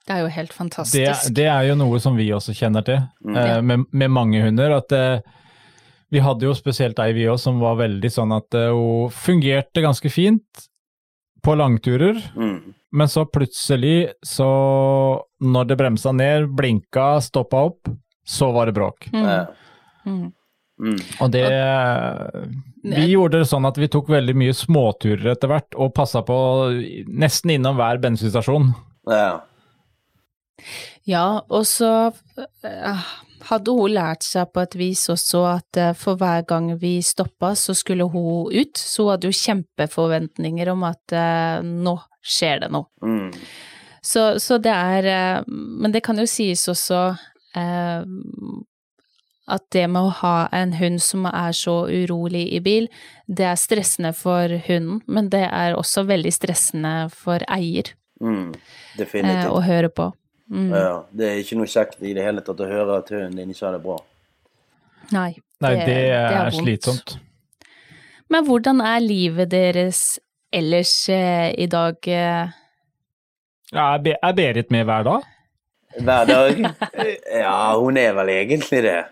Det 0.06 0.14
er 0.14 0.20
jo 0.22 0.28
helt 0.30 0.52
fantastisk. 0.54 1.32
det 1.34 1.46
er 1.50 1.62
jo 1.66 1.74
noe 1.74 1.98
som 1.98 2.14
vi 2.16 2.28
også 2.30 2.52
kjenner 2.54 2.84
til, 2.86 3.00
Mm. 3.24 3.36
eh, 3.36 3.60
med, 3.62 3.84
med 3.92 4.10
mange 4.10 4.42
hunder. 4.42 4.76
at 4.76 4.92
eh, 4.92 5.20
Vi 6.12 6.20
hadde 6.20 6.42
jo 6.46 6.52
spesielt 6.54 6.98
ei 7.02 7.12
vi 7.12 7.24
òg 7.26 7.38
som 7.40 7.58
var 7.58 7.74
veldig 7.76 8.10
sånn 8.14 8.30
at 8.36 8.54
eh, 8.54 8.70
hun 8.70 9.10
fungerte 9.10 9.82
ganske 9.82 10.08
fint 10.10 10.68
på 11.42 11.56
langturer, 11.56 12.14
Mm. 12.36 12.74
men 12.92 13.06
så 13.08 13.24
plutselig, 13.26 14.12
så 14.24 15.20
når 15.42 15.66
det 15.66 15.76
bremsa 15.78 16.12
ned, 16.14 16.48
blinka, 16.56 17.20
stoppa 17.20 17.64
opp, 17.66 17.88
så 18.24 18.52
var 18.52 18.66
det 18.66 18.74
bråk. 18.74 19.08
Mm. 19.12 19.46
Mm. 20.06 20.32
Mm. 20.76 20.98
Og 21.24 21.30
det 21.32 21.46
Vi 22.84 23.06
gjorde 23.08 23.40
det 23.40 23.48
sånn 23.50 23.66
at 23.66 23.78
vi 23.80 23.88
tok 23.90 24.10
veldig 24.12 24.34
mye 24.36 24.54
småturer 24.54 25.32
etter 25.32 25.50
hvert, 25.50 25.74
og 25.74 25.94
passa 25.96 26.22
på 26.26 26.36
nesten 27.08 27.56
innom 27.56 27.78
hver 27.80 28.00
bensinstasjon. 28.02 28.70
Ja. 29.10 29.40
Ja, 31.06 31.26
og 31.48 31.66
så 31.68 31.90
eh, 32.66 33.06
hadde 33.46 33.74
hun 33.74 33.94
lært 33.94 34.26
seg 34.26 34.50
på 34.54 34.64
et 34.64 34.74
vis 34.78 35.04
også 35.12 35.44
at 35.52 35.80
eh, 35.80 35.94
for 35.98 36.18
hver 36.18 36.46
gang 36.48 36.72
vi 36.80 36.98
stoppa, 37.04 37.54
så 37.58 37.76
skulle 37.78 38.08
hun 38.10 38.50
ut. 38.50 38.74
Så 38.78 39.06
hun 39.06 39.14
hadde 39.14 39.30
jo 39.30 39.40
kjempeforventninger 39.40 40.72
om 40.72 40.86
at 40.88 41.14
eh, 41.14 41.62
nå 41.62 41.96
skjer 42.26 42.64
det 42.64 42.72
noe. 42.74 42.90
Mm. 43.06 43.30
Så, 44.06 44.36
så 44.38 44.60
det 44.62 44.70
er 44.70 45.42
Men 45.50 45.90
det 45.90 46.04
kan 46.06 46.14
jo 46.14 46.28
sies 46.30 46.60
også 46.70 47.00
eh, 47.58 48.02
at 49.48 49.62
det 49.70 49.84
med 49.90 50.02
å 50.02 50.14
ha 50.22 50.48
en 50.52 50.72
hund 50.80 50.98
som 51.02 51.26
er 51.30 51.52
så 51.54 51.84
urolig 51.86 52.48
i 52.56 52.60
bil, 52.60 52.88
det 53.28 53.46
er 53.46 53.58
stressende 53.60 54.10
for 54.16 54.48
hunden, 54.66 55.00
men 55.06 55.28
det 55.30 55.44
er 55.46 55.76
også 55.78 56.02
veldig 56.08 56.32
stressende 56.34 56.96
for 57.14 57.44
eier 57.48 57.92
Mm. 58.20 58.54
eh, 58.96 59.44
å 59.52 59.60
høre 59.60 59.90
på. 59.92 60.06
Mm. 60.50 60.70
Ja. 60.72 61.02
Det 61.12 61.26
er 61.28 61.40
ikke 61.42 61.58
noe 61.58 61.66
kjekt 61.68 62.00
i 62.02 62.14
det 62.16 62.22
hele 62.24 62.40
tatt 62.40 62.60
å 62.64 62.68
høre 62.70 62.96
at 63.02 63.10
hunden 63.12 63.36
din 63.36 63.50
ikke 63.52 63.66
har 63.66 63.74
det 63.76 63.82
bra. 63.82 63.98
Nei, 65.12 65.36
Nei, 65.60 65.74
det, 65.76 65.96
er, 66.10 66.50
vondt. 66.50 66.62
slitsomt. 66.64 67.16
Men 68.32 68.46
hvordan 68.48 68.80
er 68.80 69.00
livet 69.04 69.50
deres 69.52 70.18
ellers 70.50 70.94
eh, 71.12 71.52
i 71.60 71.66
dag? 71.70 71.96
eh? 72.08 72.48
Ja, 73.72 73.94
Er 73.98 74.16
er 74.22 74.32
Berit 74.32 74.70
med 74.70 74.86
hver 74.86 75.04
dag? 75.04 75.22
Hver 75.96 76.26
dag? 76.28 76.58
Ja, 77.32 77.74
hun 77.78 77.96
er 77.96 78.12
vel 78.16 78.30
egentlig 78.34 78.82
det. 78.84 79.04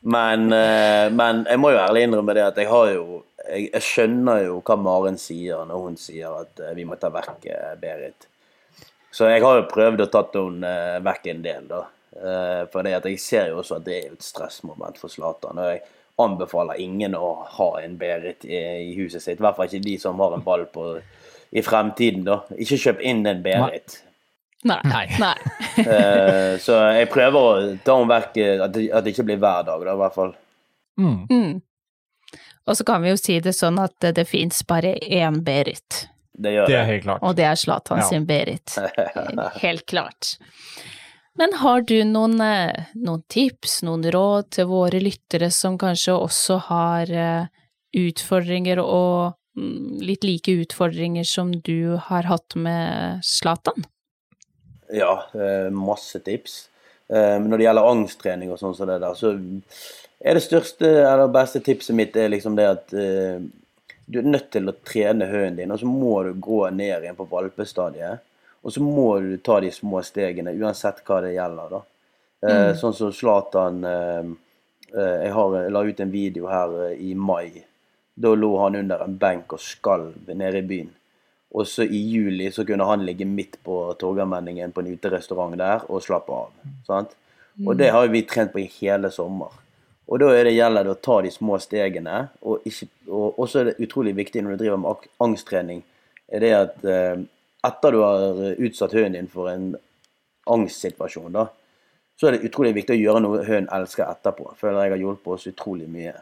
Men, 0.00 0.52
eh, 0.52 1.08
men 1.12 1.44
jeg 1.48 1.60
må 1.60 1.72
jo 1.72 1.80
ærlig 1.80 2.04
innrømme 2.06 2.34
det 2.36 2.46
at 2.50 2.58
jeg 2.60 2.68
har 2.70 2.90
jo 2.94 3.22
Jeg, 3.50 3.70
jeg 3.72 3.82
skjønner 3.82 4.42
jo 4.44 4.58
hva 4.62 4.76
Maren 4.78 5.16
sier 5.18 5.64
når 5.66 5.78
hun 5.82 5.96
sier 5.98 6.34
at 6.42 6.60
eh, 6.60 6.74
vi 6.76 6.84
må 6.86 6.98
ta 7.00 7.08
vekk 7.10 7.46
eh, 7.50 7.72
Berit. 7.80 8.28
Så 9.10 9.26
jeg 9.26 9.42
har 9.42 9.56
jo 9.58 9.70
prøvd 9.70 10.04
å 10.04 10.10
tatt 10.12 10.36
henne 10.38 10.74
vekk 11.02 11.24
en 11.32 11.40
del, 11.42 11.64
da. 11.70 11.80
For 12.70 12.86
det 12.86 12.92
at 12.98 13.08
jeg 13.08 13.18
ser 13.22 13.48
jo 13.50 13.56
også 13.62 13.80
at 13.80 13.86
det 13.88 13.96
er 13.96 14.12
et 14.12 14.22
stressmoment 14.22 15.00
for 15.00 15.10
Zlatan. 15.10 15.58
Og 15.58 15.72
jeg 15.72 15.80
anbefaler 16.22 16.78
ingen 16.84 17.16
å 17.18 17.32
ha 17.56 17.70
en 17.80 17.96
Berit 17.98 18.44
i, 18.46 18.60
i 18.60 18.94
huset 19.00 19.24
sitt. 19.24 19.40
I 19.40 19.46
hvert 19.46 19.58
fall 19.58 19.66
ikke 19.66 19.82
de 19.88 19.96
som 19.98 20.22
har 20.22 20.36
en 20.36 20.46
ball 20.46 20.68
på 20.70 20.92
i 21.50 21.64
fremtiden, 21.66 22.22
da. 22.28 22.42
Ikke 22.54 22.78
kjøp 22.78 23.02
inn 23.02 23.24
en 23.26 23.42
Berit. 23.42 23.98
Nei. 24.68 24.80
Nei. 24.84 25.06
Nei. 25.18 25.36
uh, 25.86 26.58
så 26.60 26.76
jeg 26.92 27.08
prøver 27.12 27.40
å 27.40 27.74
ta 27.84 27.94
om 27.96 28.08
vekk, 28.10 28.36
eh, 28.42 28.60
at 28.66 28.72
det, 28.74 28.86
at 28.92 29.04
det 29.06 29.14
ikke 29.14 29.24
blir 29.30 29.38
hver 29.40 29.64
dag, 29.68 29.84
da, 29.86 29.94
i 29.96 30.00
hvert 30.02 30.16
fall. 30.18 30.34
Mm. 31.00 31.20
Mm. 31.30 31.52
Og 32.68 32.76
så 32.76 32.84
kan 32.84 33.00
vi 33.02 33.08
jo 33.14 33.16
si 33.18 33.38
det 33.40 33.54
sånn 33.56 33.78
at 33.80 33.94
det, 34.04 34.12
det 34.18 34.26
fins 34.28 34.60
bare 34.68 34.92
én 35.00 35.38
Berit, 35.46 36.02
Det 36.36 36.52
gjør 36.52 36.66
Det 36.68 36.74
det. 36.74 36.80
er 36.80 36.90
helt 36.90 37.02
klart. 37.06 37.22
og 37.24 37.36
det 37.38 37.46
er 37.48 37.56
Zlatan 37.56 37.98
Ja. 38.02 38.08
sin 38.10 38.26
Berit. 38.28 38.76
Helt 39.62 39.86
klart. 39.88 40.34
Men 41.40 41.52
har 41.62 41.80
du 41.88 41.96
noen, 42.04 42.36
eh, 42.44 42.84
noen 43.00 43.22
tips, 43.32 43.78
noen 43.86 44.04
råd 44.12 44.50
til 44.58 44.66
våre 44.68 45.00
lyttere 45.00 45.48
som 45.50 45.78
kanskje 45.80 46.12
også 46.20 46.58
har 46.68 47.10
eh, 47.10 47.46
utfordringer 47.96 48.78
og 48.82 49.32
mm, 49.56 50.00
litt 50.04 50.24
like 50.28 50.52
utfordringer 50.66 51.24
som 51.24 51.52
du 51.64 51.96
har 52.10 52.28
hatt 52.28 52.54
med 52.60 53.24
Zlatan? 53.24 53.86
Ja, 54.92 55.24
eh, 55.34 55.70
masse 55.70 56.18
tips. 56.18 56.68
Eh, 57.08 57.40
når 57.40 57.58
det 57.58 57.64
gjelder 57.64 57.90
angsttrening 57.90 58.52
og 58.52 58.60
sånn 58.60 58.74
som 58.76 58.88
det 58.90 59.00
der, 59.02 59.16
så 59.18 59.32
er 60.20 60.36
det 60.36 60.44
største 60.44 60.90
eller 61.04 61.32
beste 61.32 61.62
tipset 61.64 61.96
mitt 61.96 62.16
er 62.16 62.30
liksom 62.30 62.58
det 62.58 62.66
at 62.68 62.92
eh, 62.94 63.38
du 64.10 64.20
er 64.20 64.26
nødt 64.26 64.50
til 64.54 64.68
å 64.70 64.76
trene 64.86 65.28
hunden 65.30 65.60
din, 65.60 65.72
og 65.72 65.80
så 65.80 65.86
må 65.86 66.16
du 66.26 66.34
gå 66.34 66.64
ned 66.74 67.04
igjen 67.04 67.18
på 67.18 67.28
valpestadiet. 67.30 68.26
Og 68.60 68.74
så 68.74 68.82
må 68.84 69.08
du 69.22 69.38
ta 69.40 69.60
de 69.62 69.70
små 69.72 70.02
stegene, 70.04 70.52
uansett 70.58 71.00
hva 71.06 71.22
det 71.24 71.32
gjelder, 71.32 71.70
da. 71.72 71.80
Mm. 72.40 72.76
Sånn 72.76 72.94
som 72.96 73.10
Zlatan 73.12 73.82
Jeg 73.84 75.32
har, 75.36 75.56
jeg 75.60 75.72
la 75.76 75.82
ut 75.84 75.98
en 76.00 76.12
video 76.12 76.46
her 76.48 76.76
i 76.96 77.10
mai. 77.14 77.60
Da 78.16 78.32
lå 78.34 78.50
han 78.62 78.78
under 78.80 79.04
en 79.04 79.16
benk 79.20 79.52
og 79.56 79.60
skalv 79.60 80.28
nede 80.28 80.60
i 80.60 80.66
byen. 80.66 80.90
Og 81.50 81.66
så 81.66 81.82
i 81.82 81.98
juli 82.12 82.50
så 82.54 82.64
kunne 82.66 82.86
han 82.86 83.02
ligge 83.06 83.26
midt 83.26 83.58
på 83.66 83.82
Torgallmenningen 83.98 84.72
på 84.72 84.84
en 84.84 84.92
uterestaurant 84.94 85.56
der 85.58 85.82
og 85.88 86.04
slappe 86.04 86.36
av. 86.36 86.52
Sant? 86.86 87.16
Og 87.66 87.74
det 87.76 87.90
har 87.90 88.06
vi 88.08 88.22
trent 88.22 88.52
på 88.52 88.62
i 88.62 88.70
hele 88.78 89.10
sommer. 89.10 89.50
Og 90.10 90.18
da 90.22 90.30
er 90.34 90.46
det 90.46 90.56
gjelder 90.56 90.86
det 90.86 90.94
å 90.94 91.02
ta 91.02 91.20
de 91.22 91.30
små 91.30 91.58
stegene. 91.62 92.22
Og, 92.42 92.64
ikke, 92.66 92.88
og 93.10 93.38
også 93.42 93.60
er 93.60 93.70
det 93.70 93.86
utrolig 93.86 94.14
viktig 94.18 94.42
når 94.42 94.56
du 94.56 94.64
driver 94.64 94.80
med 94.82 95.08
angsttrening, 95.26 95.84
er 96.30 96.42
det 96.42 96.50
at 96.54 96.84
eh, 96.86 97.22
etter 97.66 97.94
du 97.94 98.00
har 98.02 98.42
utsatt 98.56 98.94
hunden 98.94 99.18
din 99.18 99.30
for 99.30 99.50
en 99.50 99.72
angstsituasjon, 100.50 101.34
da, 101.34 101.48
så 102.18 102.28
er 102.28 102.36
det 102.36 102.50
utrolig 102.50 102.72
viktig 102.78 102.96
å 102.96 103.00
gjøre 103.00 103.22
noe 103.22 103.44
hunden 103.46 103.70
elsker 103.74 104.06
etterpå. 104.06 104.50
Føler 104.58 104.84
jeg 104.86 104.94
har 104.94 105.02
hjulpet 105.04 105.34
oss 105.34 105.46
utrolig 105.50 105.88
mye. 105.90 106.14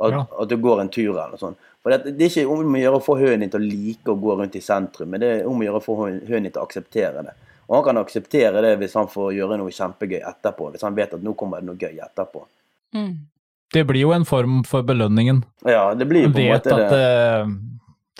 At, 0.00 0.12
Ja. 0.12 0.26
at 0.40 0.48
du 0.48 0.56
går 0.56 0.80
en 0.80 0.88
tur 0.88 1.10
eller 1.12 1.28
noe 1.34 1.38
sånt. 1.38 1.56
For 1.82 1.90
det, 1.90 2.16
det 2.18 2.24
er 2.26 2.42
ikke 2.42 2.50
om 2.50 2.74
å 2.76 2.78
gjøre 2.82 2.98
å 3.00 3.02
få 3.04 3.16
hønen 3.18 3.40
din 3.40 3.50
til 3.50 3.60
å 3.60 3.66
like 3.70 4.12
å 4.12 4.20
gå 4.20 4.36
rundt 4.38 4.56
i 4.56 4.60
sentrum, 4.62 5.08
men 5.10 5.20
det 5.20 5.30
er 5.40 5.46
om 5.50 5.58
å 5.58 5.64
gjøre 5.66 5.80
å 5.80 5.84
få 5.84 5.96
hunden 6.04 6.42
din 6.46 6.52
til 6.52 6.62
å 6.62 6.66
akseptere 6.68 7.24
det. 7.26 7.34
Og 7.68 7.74
han 7.76 7.84
kan 7.84 7.98
akseptere 8.04 8.60
det 8.62 8.78
hvis 8.78 8.94
han 8.94 9.06
får 9.08 9.32
gjøre 9.34 9.56
noe 9.58 9.70
kjempegøy 9.72 10.20
etterpå. 10.28 10.70
Hvis 10.72 10.82
han 10.82 10.94
vet 10.94 11.14
at 11.14 11.22
nå 11.22 11.34
kommer 11.34 11.60
det 11.62 11.66
noe 11.70 11.76
gøy 11.80 11.98
etterpå. 12.04 12.44
Mm. 12.94 13.12
Det 13.72 13.84
blir 13.88 14.02
jo 14.02 14.12
en 14.12 14.24
form 14.28 14.62
for 14.68 14.82
belønningen. 14.84 15.42
Ja, 15.64 15.94
det 15.94 16.06
blir 16.10 16.26
jo 16.26 16.32
på 16.34 16.38
en 16.42 16.50
vet 16.52 16.66
at 16.66 16.90
det. 16.90 16.98
eh, 17.00 17.46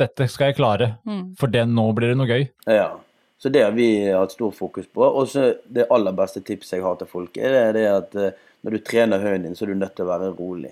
dette 0.01 0.29
skal 0.33 0.47
jeg 0.53 0.57
klare, 0.57 0.95
Mm. 1.07 1.37
for 1.37 1.47
det, 1.49 1.67
nå 1.69 1.93
blir 1.95 2.09
det 2.09 2.17
noe 2.17 2.27
gøy. 2.27 2.49
Ja. 2.67 2.91
Så 3.39 3.51
det 3.53 3.63
har 3.65 3.73
vi 3.73 4.07
hatt 4.11 4.33
stor 4.33 4.53
fokus 4.53 4.87
på. 4.87 5.03
Og 5.03 5.27
så 5.29 5.57
det 5.71 5.87
aller 5.91 6.13
beste 6.13 6.41
tipset 6.41 6.79
jeg 6.79 6.83
har 6.83 6.97
til 6.97 7.07
folk, 7.11 7.37
er 7.37 7.73
det, 7.73 7.75
det 7.75 7.87
at 7.91 8.15
eh, 8.17 8.31
når 8.65 8.71
du 8.71 8.79
trener 8.79 9.19
hunden 9.21 9.43
din, 9.43 9.55
så 9.55 9.65
er 9.65 9.75
du 9.75 9.75
nødt 9.75 9.95
til 9.97 10.07
å 10.07 10.09
være 10.09 10.33
rolig. 10.39 10.71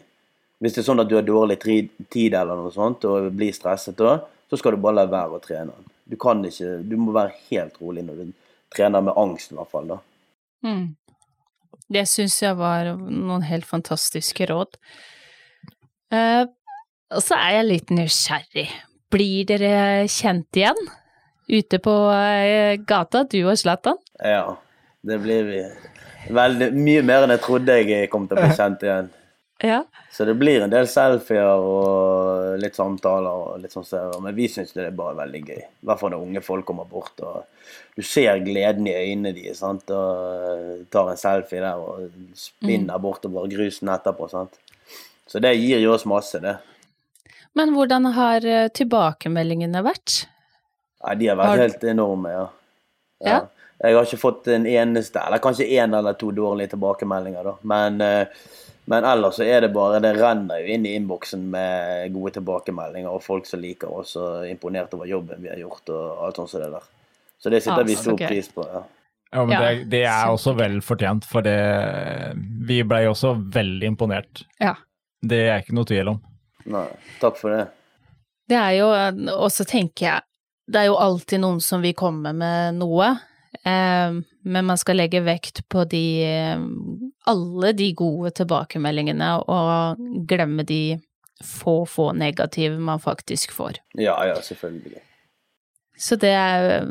Hvis 0.60 0.76
det 0.76 0.82
er 0.82 0.88
sånn 0.90 1.02
at 1.02 1.08
du 1.08 1.16
har 1.16 1.24
dårlig 1.24 1.58
tid 1.62 2.34
eller 2.36 2.58
noe 2.58 2.72
sånt, 2.74 3.06
og 3.08 3.30
blir 3.32 3.54
stresset 3.56 3.96
da, 3.98 4.18
så 4.50 4.58
skal 4.60 4.76
du 4.76 4.82
bare 4.82 5.00
la 5.00 5.06
være 5.08 5.38
å 5.38 5.42
trene 5.42 5.72
den. 5.72 5.90
Du 6.10 6.16
kan 6.20 6.42
ikke 6.44 6.80
Du 6.84 6.96
må 6.98 7.14
være 7.14 7.36
helt 7.50 7.76
rolig 7.80 8.02
når 8.04 8.24
du 8.24 8.32
trener 8.74 9.04
med 9.04 9.16
angst, 9.16 9.52
i 9.52 9.58
hvert 9.58 9.70
fall. 9.70 9.88
da. 9.94 9.98
Mm. 10.66 10.96
Det 11.90 12.04
syns 12.06 12.36
jeg 12.42 12.58
var 12.58 12.92
noen 12.98 13.42
helt 13.48 13.66
fantastiske 13.66 14.46
råd. 14.50 14.76
Eh, 16.12 16.44
og 17.10 17.22
så 17.24 17.38
er 17.38 17.60
jeg 17.60 17.68
litt 17.70 17.92
nysgjerrig. 17.94 18.68
Blir 19.10 19.46
dere 19.48 20.06
kjent 20.10 20.58
igjen? 20.58 20.90
ute 21.50 21.78
på 21.78 21.94
eh, 22.14 22.76
gata, 22.86 23.24
du 23.30 23.40
og 23.42 23.58
Zlatan. 23.58 23.98
Ja, 24.22 24.56
det 25.06 25.18
blir 25.22 25.48
vi. 25.48 25.62
Veldig, 26.30 26.70
mye 26.76 27.02
mer 27.06 27.24
enn 27.24 27.34
jeg 27.34 27.42
trodde 27.44 27.78
jeg 27.80 28.10
kom 28.12 28.28
til 28.28 28.38
å 28.38 28.44
bli 28.44 28.56
kjent 28.60 28.84
igjen. 28.86 29.10
Ja. 29.62 29.82
Så 30.10 30.24
det 30.24 30.34
blir 30.40 30.62
en 30.64 30.70
del 30.72 30.86
selfier 30.88 31.44
og 31.60 32.58
litt 32.62 32.74
samtaler 32.78 33.28
og 33.30 33.60
litt 33.60 33.72
sånn 33.74 33.84
så- 33.84 34.20
Men 34.22 34.34
vi 34.34 34.46
syns 34.48 34.72
det 34.72 34.86
er 34.86 34.90
bare 34.90 35.14
veldig 35.16 35.42
gøy. 35.46 35.58
I 35.60 35.86
hvert 35.86 35.98
fall 36.00 36.10
når 36.10 36.22
unge 36.26 36.42
folk 36.42 36.64
kommer 36.66 36.84
bort 36.88 37.20
og 37.20 37.44
du 37.96 38.02
ser 38.02 38.38
gleden 38.40 38.86
i 38.88 38.94
øynene 38.94 39.34
deres 39.34 39.58
sant? 39.58 39.90
og 39.90 40.90
tar 40.90 41.10
en 41.10 41.16
selfie 41.16 41.60
der 41.60 41.76
og 41.76 42.10
spinner 42.34 42.98
bortover 42.98 43.48
grusen 43.48 43.88
etterpå. 43.88 44.30
sant? 44.30 44.58
Så 45.28 45.40
det 45.40 45.56
gir 45.60 45.78
jo 45.80 45.92
oss 45.94 46.04
masse, 46.06 46.40
det. 46.40 46.56
Men 47.54 47.72
hvordan 47.74 48.12
har 48.14 48.44
eh, 48.46 48.68
tilbakemeldingene 48.68 49.82
vært? 49.84 50.26
Ja, 51.04 51.14
de 51.14 51.26
har 51.26 51.36
vært 51.36 51.46
Har- 51.46 51.58
helt 51.58 51.84
enorme, 51.84 52.30
ja. 52.30 52.48
Ja. 53.22 53.40
Jeg 53.82 53.94
har 53.96 54.04
ikke 54.04 54.18
fått 54.20 54.48
en 54.48 54.64
eneste, 54.66 55.16
eller 55.26 55.38
kanskje 55.38 55.68
én 55.70 55.94
eller 55.96 56.12
to 56.14 56.30
dårlige 56.32 56.70
tilbakemeldinger, 56.70 57.42
da. 57.44 57.54
Men, 57.62 58.00
eh, 58.00 58.26
men 58.90 59.06
ellers 59.06 59.36
så 59.38 59.44
er 59.46 59.60
det 59.62 59.68
bare 59.74 60.00
Det 60.02 60.12
renner 60.18 60.62
jo 60.64 60.74
inn 60.74 60.86
i 60.88 60.94
innboksen 60.98 61.42
med 61.52 62.12
gode 62.14 62.32
tilbakemeldinger 62.38 63.10
og 63.10 63.22
folk 63.22 63.46
som 63.46 63.62
liker 63.62 63.92
oss 64.00 64.16
og 64.18 64.44
er 64.44 64.50
imponert 64.50 64.94
over 64.96 65.06
jobben 65.06 65.42
vi 65.44 65.50
har 65.52 65.60
gjort 65.62 65.92
og 65.94 66.24
alt 66.26 66.40
sånt 66.40 66.50
som 66.50 66.64
det 66.64 66.72
der. 66.74 66.88
Så 67.40 67.52
det 67.54 67.62
setter 67.62 67.84
Ah, 67.84 67.86
vi 67.86 67.96
stor 67.96 68.16
okay. 68.16 68.28
pris 68.32 68.50
på. 68.52 68.66
ja. 68.66 68.82
Ja, 69.30 69.44
men 69.46 69.54
Ja, 69.54 69.60
det, 69.60 69.84
det 69.92 70.00
er 70.10 70.26
også 70.32 70.56
vel 70.58 70.80
fortjent, 70.82 71.24
for 71.24 71.46
det 71.46 71.54
Vi 72.66 72.80
blei 72.82 73.04
også 73.06 73.36
veldig 73.54 73.86
imponert. 73.92 74.42
Ja. 74.58 74.74
Det 75.22 75.38
er 75.46 75.62
ikke 75.62 75.76
noe 75.78 75.86
tvil 75.86 76.10
om. 76.16 76.18
Nei, 76.70 76.88
takk 77.20 77.38
for 77.38 77.54
det. 77.54 77.68
Det 78.50 78.58
er 78.58 78.72
jo, 78.80 78.88
og 79.36 79.50
så 79.54 79.64
tenker 79.68 80.06
jeg, 80.06 80.26
det 80.66 80.80
er 80.82 80.88
jo 80.90 80.98
alltid 80.98 81.42
noen 81.44 81.60
som 81.62 81.82
vil 81.84 81.94
komme 81.94 82.32
med 82.34 82.80
noe, 82.80 83.12
men 83.64 84.66
man 84.66 84.78
skal 84.78 85.00
legge 85.00 85.20
vekt 85.26 85.64
på 85.68 85.82
de, 85.90 86.22
eh, 86.22 86.62
alle 87.26 87.72
de 87.76 87.88
gode 87.98 88.30
tilbakemeldingene, 88.38 89.30
og 89.42 90.00
glemme 90.30 90.64
de 90.66 91.00
få, 91.44 91.82
få 91.88 92.12
negative 92.12 92.78
man 92.78 93.00
faktisk 93.02 93.52
får. 93.56 93.80
Ja, 93.98 94.16
ja, 94.28 94.38
selvfølgelig. 94.42 95.02
Så 96.00 96.16
det 96.16 96.32
er, 96.32 96.86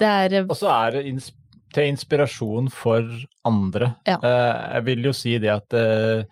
det 0.00 0.08
er 0.08 0.44
Og 0.46 0.56
så 0.56 0.70
er 0.72 0.96
det 0.96 1.06
ins 1.10 1.32
til 1.74 1.90
inspirasjon 1.90 2.70
for 2.72 3.06
andre. 3.46 3.94
Ja. 4.06 4.18
Eh, 4.22 4.58
jeg 4.76 4.86
vil 4.88 5.08
jo 5.08 5.14
si 5.16 5.36
det 5.42 5.50
at 5.52 5.76
eh, 5.78 6.22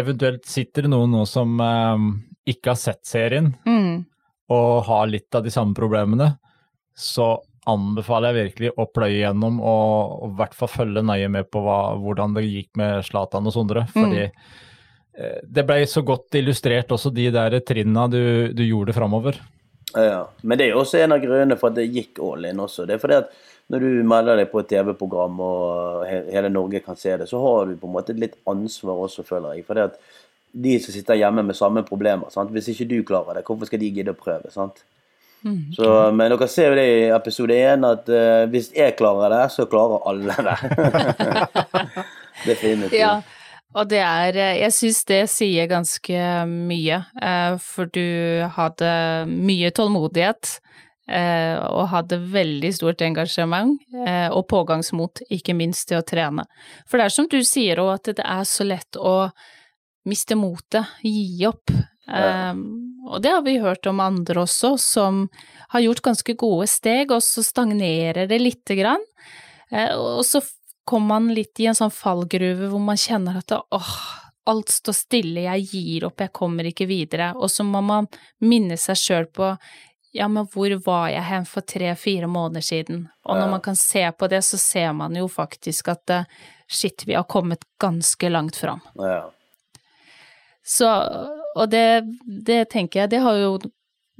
eventuelt 0.00 0.46
sitter 0.48 0.86
det 0.86 0.92
noen 0.94 1.12
nå 1.14 1.26
som 1.28 1.60
eh, 1.60 2.06
ikke 2.54 2.72
har 2.72 2.80
sett 2.80 3.04
serien, 3.06 3.52
mm, 3.66 4.00
og 4.50 4.70
har 4.88 5.10
litt 5.10 5.36
av 5.36 5.44
de 5.44 5.52
samme 5.54 5.76
problemene, 5.76 6.32
så 6.96 7.34
anbefaler 7.70 8.34
jeg 8.34 8.48
virkelig 8.48 8.72
å 8.76 8.88
pløye 8.90 9.20
gjennom 9.20 9.60
og, 9.60 10.16
og 10.24 10.32
i 10.32 10.38
hvert 10.40 10.56
fall 10.58 10.72
følge 10.72 11.04
nøye 11.06 11.30
med 11.32 11.48
på 11.52 11.62
hva, 11.64 11.78
hvordan 12.00 12.34
det 12.36 12.48
gikk 12.48 12.70
med 12.80 13.06
Zlatan 13.06 13.48
og 13.48 13.54
Sondre. 13.54 13.86
Fordi 13.94 14.26
eh, 14.26 15.38
det 15.42 15.64
ble 15.68 15.80
så 15.90 16.04
godt 16.06 16.40
illustrert 16.40 16.92
også 16.96 17.12
de 17.14 17.30
der 17.34 17.58
trinna 17.66 18.08
du, 18.10 18.22
du 18.56 18.64
gjorde 18.66 18.96
framover. 18.96 19.40
Ja, 19.94 20.28
Men 20.42 20.58
det 20.58 20.68
er 20.68 20.74
jo 20.74 20.82
også 20.84 21.00
en 21.00 21.16
av 21.16 21.22
grunnene 21.22 21.56
for 21.58 21.72
at 21.72 21.80
det 21.80 21.88
gikk 21.90 22.20
all 22.22 22.44
in 22.46 22.62
også. 22.62 22.86
Det 22.86 22.96
er 22.96 23.02
fordi 23.02 23.18
at 23.24 23.32
når 23.70 23.84
du 23.84 24.06
melder 24.06 24.38
deg 24.38 24.50
på 24.50 24.62
et 24.62 24.68
TV-program 24.70 25.42
og 25.46 26.06
hele 26.10 26.50
Norge 26.50 26.82
kan 26.82 26.98
se 26.98 27.14
det, 27.18 27.28
så 27.30 27.38
har 27.42 27.68
du 27.68 27.76
på 27.78 27.86
en 27.86 27.94
måte 27.94 28.16
litt 28.18 28.34
ansvar 28.50 29.04
også, 29.06 29.26
føler 29.26 29.58
jeg. 29.58 29.66
Fordi 29.66 29.84
at 29.86 29.98
de 30.50 30.76
som 30.82 30.94
sitter 30.94 31.20
hjemme 31.20 31.44
med 31.46 31.58
samme 31.58 31.84
problemer, 31.86 32.30
sant? 32.34 32.50
hvis 32.50 32.72
ikke 32.72 32.88
du 32.90 32.96
klarer 33.06 33.38
det, 33.38 33.44
hvorfor 33.46 33.70
skal 33.70 33.82
de 33.82 33.92
gidde 33.94 34.14
å 34.14 34.18
prøve? 34.18 34.50
sant? 34.50 34.82
Så, 35.76 35.90
men 36.12 36.30
dere 36.34 36.48
ser 36.52 36.70
jo 36.72 36.76
det 36.76 36.86
i 36.92 37.10
episode 37.16 37.56
én, 37.56 37.84
at 37.88 38.08
uh, 38.12 38.44
hvis 38.52 38.70
jeg 38.76 38.96
klarer 38.98 39.32
det, 39.32 39.44
så 39.54 39.64
klarer 39.70 40.02
alle 40.10 40.36
det. 40.36 40.56
Definitivt. 42.50 42.96
Ja, 42.98 43.20
og 43.74 43.86
det 43.90 44.00
er 44.02 44.34
Jeg 44.58 44.72
syns 44.74 45.04
det 45.06 45.20
sier 45.30 45.68
ganske 45.70 46.22
mye, 46.48 47.04
eh, 47.22 47.54
for 47.62 47.86
du 47.86 48.42
hadde 48.56 48.90
mye 49.30 49.70
tålmodighet. 49.76 50.58
eh, 51.10 51.56
Og 51.70 51.88
hadde 51.90 52.18
veldig 52.32 52.72
stort 52.74 53.00
engasjement 53.02 53.78
eh, 54.06 54.28
og 54.30 54.46
pågangsmot, 54.48 55.22
ikke 55.30 55.54
minst 55.54 55.88
til 55.88 55.98
å 55.98 56.06
trene. 56.06 56.44
For 56.88 56.98
det 56.98 57.04
er 57.08 57.14
som 57.14 57.28
du 57.30 57.40
sier 57.44 57.78
òg, 57.82 57.94
at 57.94 58.16
det 58.16 58.26
er 58.26 58.44
så 58.44 58.66
lett 58.66 58.96
å 58.96 59.30
miste 60.06 60.34
motet, 60.38 60.86
gi 61.02 61.44
opp. 61.46 61.70
Um, 62.10 62.62
og 63.10 63.22
det 63.22 63.32
har 63.32 63.42
vi 63.46 63.58
hørt 63.62 63.86
om 63.86 64.00
andre 64.02 64.42
også, 64.44 64.74
som 64.78 65.24
har 65.72 65.84
gjort 65.84 66.02
ganske 66.04 66.34
gode 66.38 66.66
steg, 66.70 67.12
og 67.14 67.22
så 67.24 67.42
stagnerer 67.46 68.28
det 68.30 68.40
lite 68.42 68.76
grann. 68.78 69.02
Eh, 69.70 69.94
og 69.96 70.24
så 70.26 70.42
kommer 70.84 71.20
man 71.20 71.34
litt 71.34 71.60
i 71.62 71.68
en 71.70 71.78
sånn 71.78 71.92
fallgruve 71.94 72.70
hvor 72.70 72.82
man 72.82 72.98
kjenner 72.98 73.40
at 73.40 73.54
åh, 73.54 73.92
alt 74.50 74.72
står 74.74 74.96
stille, 74.96 75.44
jeg 75.46 75.68
gir 75.70 76.08
opp, 76.08 76.20
jeg 76.22 76.34
kommer 76.34 76.66
ikke 76.66 76.88
videre. 76.90 77.32
Og 77.38 77.50
så 77.52 77.66
må 77.66 77.82
man 77.84 78.08
minne 78.42 78.78
seg 78.80 78.98
sjøl 78.98 79.30
på 79.30 79.54
ja, 80.12 80.26
men 80.26 80.48
hvor 80.50 80.72
var 80.82 81.10
jeg 81.12 81.22
hen 81.22 81.44
for 81.46 81.62
tre-fire 81.62 82.26
måneder 82.26 82.64
siden? 82.66 83.04
Og 83.30 83.38
når 83.38 83.50
man 83.52 83.60
kan 83.62 83.76
se 83.78 84.02
på 84.10 84.26
det, 84.26 84.40
så 84.42 84.58
ser 84.58 84.90
man 84.98 85.14
jo 85.14 85.28
faktisk 85.30 85.92
at 85.92 86.10
eh, 86.10 86.40
shit, 86.66 87.04
vi 87.06 87.14
har 87.14 87.28
kommet 87.30 87.62
ganske 87.78 88.28
langt 88.28 88.58
fram. 88.58 88.82
Ja. 88.98 89.28
Så, 90.66 90.88
og 91.56 91.70
det, 91.72 92.02
det 92.26 92.62
tenker 92.72 93.02
jeg, 93.04 93.12
det 93.14 93.22
har 93.24 93.38
jo 93.40 93.52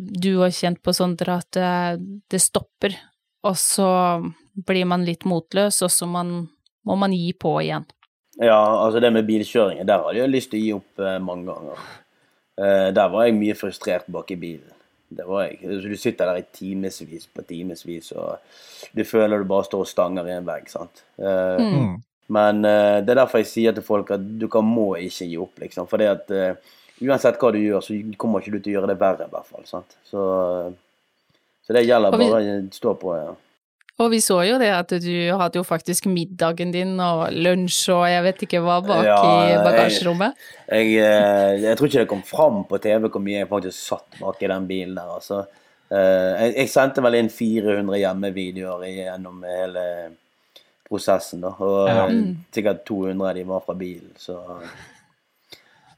du 0.01 0.31
òg 0.41 0.55
kjent 0.57 0.81
på, 0.83 0.95
Sondre, 0.97 1.39
at 1.43 1.53
det, 1.53 2.11
det 2.33 2.41
stopper, 2.41 2.97
og 3.45 3.57
så 3.61 3.89
blir 4.67 4.89
man 4.89 5.05
litt 5.05 5.27
motløs, 5.29 5.83
og 5.85 5.93
så 5.93 6.09
man, 6.09 6.49
må 6.89 6.97
man 6.97 7.13
gi 7.13 7.33
på 7.37 7.53
igjen. 7.61 7.85
Ja, 8.41 8.57
altså 8.57 9.03
det 9.05 9.13
med 9.13 9.29
bilkjøringen, 9.29 9.85
der 9.89 10.01
hadde 10.01 10.23
jeg 10.23 10.33
lyst 10.33 10.53
til 10.53 10.61
å 10.61 10.65
gi 10.65 10.75
opp 10.79 11.03
eh, 11.05 11.19
mange 11.21 11.53
ganger. 11.53 11.87
Eh, 12.57 12.89
der 12.97 13.11
var 13.13 13.27
jeg 13.27 13.37
mye 13.37 13.57
frustrert 13.59 14.09
bak 14.09 14.33
i 14.33 14.39
bilen. 14.41 14.77
Det 15.11 15.27
var 15.27 15.49
jeg. 15.49 15.81
Du 15.85 15.97
sitter 15.99 16.31
der 16.31 16.41
i 16.41 16.47
timevis 16.55 17.27
på 17.35 17.45
timevis, 17.45 18.13
og 18.17 18.39
du 18.97 19.03
føler 19.05 19.43
du 19.43 19.49
bare 19.51 19.67
står 19.67 19.85
og 19.85 19.91
stanger 19.91 20.29
i 20.31 20.37
en 20.39 20.49
vegg, 20.49 20.71
sant. 20.73 21.05
Eh, 21.21 21.59
Mm. 21.61 21.99
Men 22.31 22.65
eh, 22.65 23.01
det 23.03 23.11
er 23.11 23.19
derfor 23.25 23.41
jeg 23.43 23.49
sier 23.51 23.73
til 23.75 23.83
folk 23.83 24.13
at 24.15 24.23
du 24.23 24.47
kan, 24.47 24.63
må 24.63 24.93
ikke 25.03 25.27
gi 25.27 25.39
opp, 25.43 25.57
liksom. 25.59 25.89
For 25.91 25.99
det 25.99 26.07
at 26.13 26.31
eh, 26.31 26.77
uansett 27.03 27.39
hva 27.41 27.53
du 27.53 27.59
gjør, 27.59 27.81
så 27.83 27.95
kommer 28.19 28.41
ikke 28.41 28.53
du 28.53 28.61
til 28.61 28.73
å 28.73 28.81
gjøre 28.81 28.89
det 28.93 28.99
verre, 29.01 29.27
i 29.27 29.31
hvert 29.33 29.47
fall. 29.47 29.65
sant? 29.67 29.97
Så, 30.11 30.73
så 31.67 31.73
det 31.77 31.87
gjelder 31.87 32.11
vi- 32.19 32.31
bare 32.31 32.43
å 32.43 32.73
stå 32.75 32.95
på, 33.01 33.15
ja. 33.17 33.31
Og 34.01 34.09
vi 34.11 34.17
så 34.25 34.39
jo 34.49 34.57
det 34.59 34.71
at 34.73 34.89
du 34.89 35.37
hadde 35.37 35.59
jo 35.59 35.63
faktisk 35.63 36.07
middagen 36.09 36.71
din 36.73 36.95
og 37.05 37.35
lunsj 37.37 37.91
og 37.93 38.07
jeg 38.09 38.23
vet 38.25 38.39
ikke 38.47 38.63
hva 38.65 38.79
bak 38.81 39.05
Ja, 39.05 39.19
i 39.45 39.59
bagasjerommet. 39.61 40.33
Jeg, 40.73 40.95
jeg, 40.95 41.61
jeg 41.67 41.77
tror 41.77 41.87
ikke 41.91 41.99
det 42.01 42.09
kom 42.09 42.23
fram 42.25 42.63
på 42.65 42.79
TV 42.81 43.11
hvor 43.11 43.21
mye 43.21 43.43
jeg 43.43 43.49
faktisk 43.51 43.77
satt 43.91 44.17
bak 44.23 44.41
i 44.43 44.47
den 44.49 44.67
bilen 44.71 44.95
der. 44.97 45.11
altså. 45.19 45.43
Eh, 45.93 46.47
Jeg, 46.47 46.55
jeg 46.63 46.69
sendte 46.73 47.03
vel 47.05 47.15
inn 47.19 47.29
400 47.29 47.99
hjemmevideoer 48.01 48.87
gjennom 48.89 49.45
hele 49.45 49.85
prosessen. 50.89 51.41
da, 51.45 51.49
Og 51.61 51.89
Ja. 51.89 52.07
eh, 52.07 52.35
sikkert 52.57 52.87
200 52.87 53.29
av 53.29 53.35
de 53.35 53.43
var 53.45 53.61
fra 53.61 53.75
bilen. 53.75 54.17
Så 54.17 54.33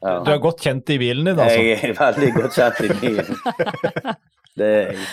ja. 0.02 0.18
Du 0.26 0.32
er 0.32 0.40
godt 0.42 0.62
kjent 0.64 0.90
i 0.90 0.98
bilen 0.98 1.28
din, 1.28 1.38
altså. 1.38 1.62
Jeg 1.62 1.78
er 1.86 1.96
veldig 1.98 2.30
godt 2.34 2.56
kjent 2.58 2.80
i 2.82 2.94
bilen. 3.00 4.16
Det 4.58 4.66
er 4.68 4.90
jeg. 4.90 5.04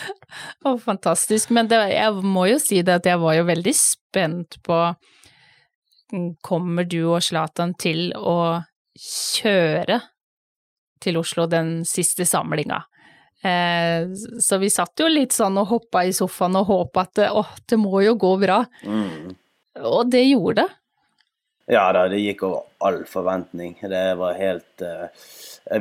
Oh, 0.68 0.76
fantastisk. 0.82 1.52
Men 1.56 1.70
det, 1.72 1.78
jeg 1.94 2.24
må 2.28 2.46
jo 2.50 2.58
si 2.60 2.82
det 2.84 2.98
at 3.00 3.08
jeg 3.08 3.22
var 3.22 3.38
jo 3.38 3.46
veldig 3.48 3.74
spent 3.78 4.58
på 4.66 4.80
mm, 6.12 6.34
Kommer 6.44 6.88
du 6.90 7.00
og 7.06 7.24
Zlatan 7.24 7.72
til 7.80 8.10
å 8.20 8.60
kjøre 9.00 10.02
til 11.00 11.20
Oslo 11.22 11.48
den 11.48 11.86
siste 11.88 12.28
samlinga? 12.28 12.82
Eh, 13.40 14.12
så 14.44 14.60
vi 14.60 14.68
satt 14.74 15.00
jo 15.00 15.08
litt 15.08 15.32
sånn 15.32 15.56
og 15.62 15.70
hoppa 15.72 16.04
i 16.04 16.12
sofaen 16.16 16.60
og 16.60 16.68
håpa 16.68 17.06
at 17.08 17.24
åh, 17.30 17.54
det 17.64 17.80
må 17.80 18.04
jo 18.04 18.18
gå 18.20 18.34
bra. 18.42 18.60
Mm. 18.84 19.32
Og 19.88 20.12
det 20.12 20.26
gjorde 20.28 20.66
det. 20.66 20.79
Ja 21.70 21.86
da, 21.94 22.08
det 22.10 22.22
gikk 22.24 22.44
over 22.48 22.66
all 22.82 23.04
forventning. 23.06 23.76
Det 23.82 24.04
var 24.18 24.38
helt 24.40 24.82
uh, 24.82 25.06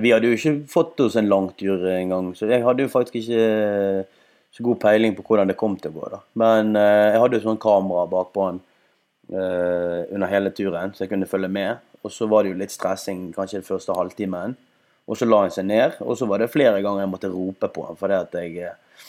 Vi 0.02 0.12
hadde 0.12 0.28
jo 0.28 0.36
ikke 0.36 0.54
fått 0.68 1.00
oss 1.00 1.16
en 1.16 1.30
langtur 1.30 1.86
engang, 1.94 2.34
så 2.36 2.48
jeg 2.50 2.64
hadde 2.66 2.84
jo 2.84 2.92
faktisk 2.92 3.22
ikke 3.22 4.04
så 4.52 4.64
god 4.64 4.80
peiling 4.82 5.14
på 5.16 5.24
hvordan 5.24 5.48
det 5.48 5.56
kom 5.60 5.76
til 5.80 5.94
å 5.94 5.98
gå. 5.98 6.10
da. 6.12 6.22
Men 6.44 6.74
uh, 6.76 7.14
jeg 7.14 7.22
hadde 7.24 7.40
jo 7.40 7.46
sånn 7.46 7.62
kamera 7.62 8.04
bakpå 8.10 8.48
han 8.50 8.62
uh, 9.32 10.04
under 10.12 10.28
hele 10.28 10.52
turen, 10.52 10.92
så 10.92 11.06
jeg 11.06 11.14
kunne 11.14 11.30
følge 11.30 11.52
med. 11.56 11.84
Og 12.04 12.12
så 12.12 12.28
var 12.30 12.44
det 12.44 12.52
jo 12.52 12.60
litt 12.60 12.72
stressing 12.72 13.30
kanskje 13.36 13.62
den 13.62 13.68
første 13.68 13.96
halvtimen. 13.96 14.56
Og 15.08 15.16
så 15.16 15.24
la 15.24 15.40
han 15.46 15.52
seg 15.52 15.66
ned, 15.68 15.96
og 16.04 16.18
så 16.20 16.28
var 16.28 16.42
det 16.42 16.50
flere 16.52 16.82
ganger 16.84 17.06
jeg 17.06 17.12
måtte 17.14 17.32
rope 17.32 17.70
på 17.72 17.86
han 17.86 17.96
fordi 17.96 18.16
at 18.18 18.34
jeg 18.36 18.58
eh, 18.68 19.06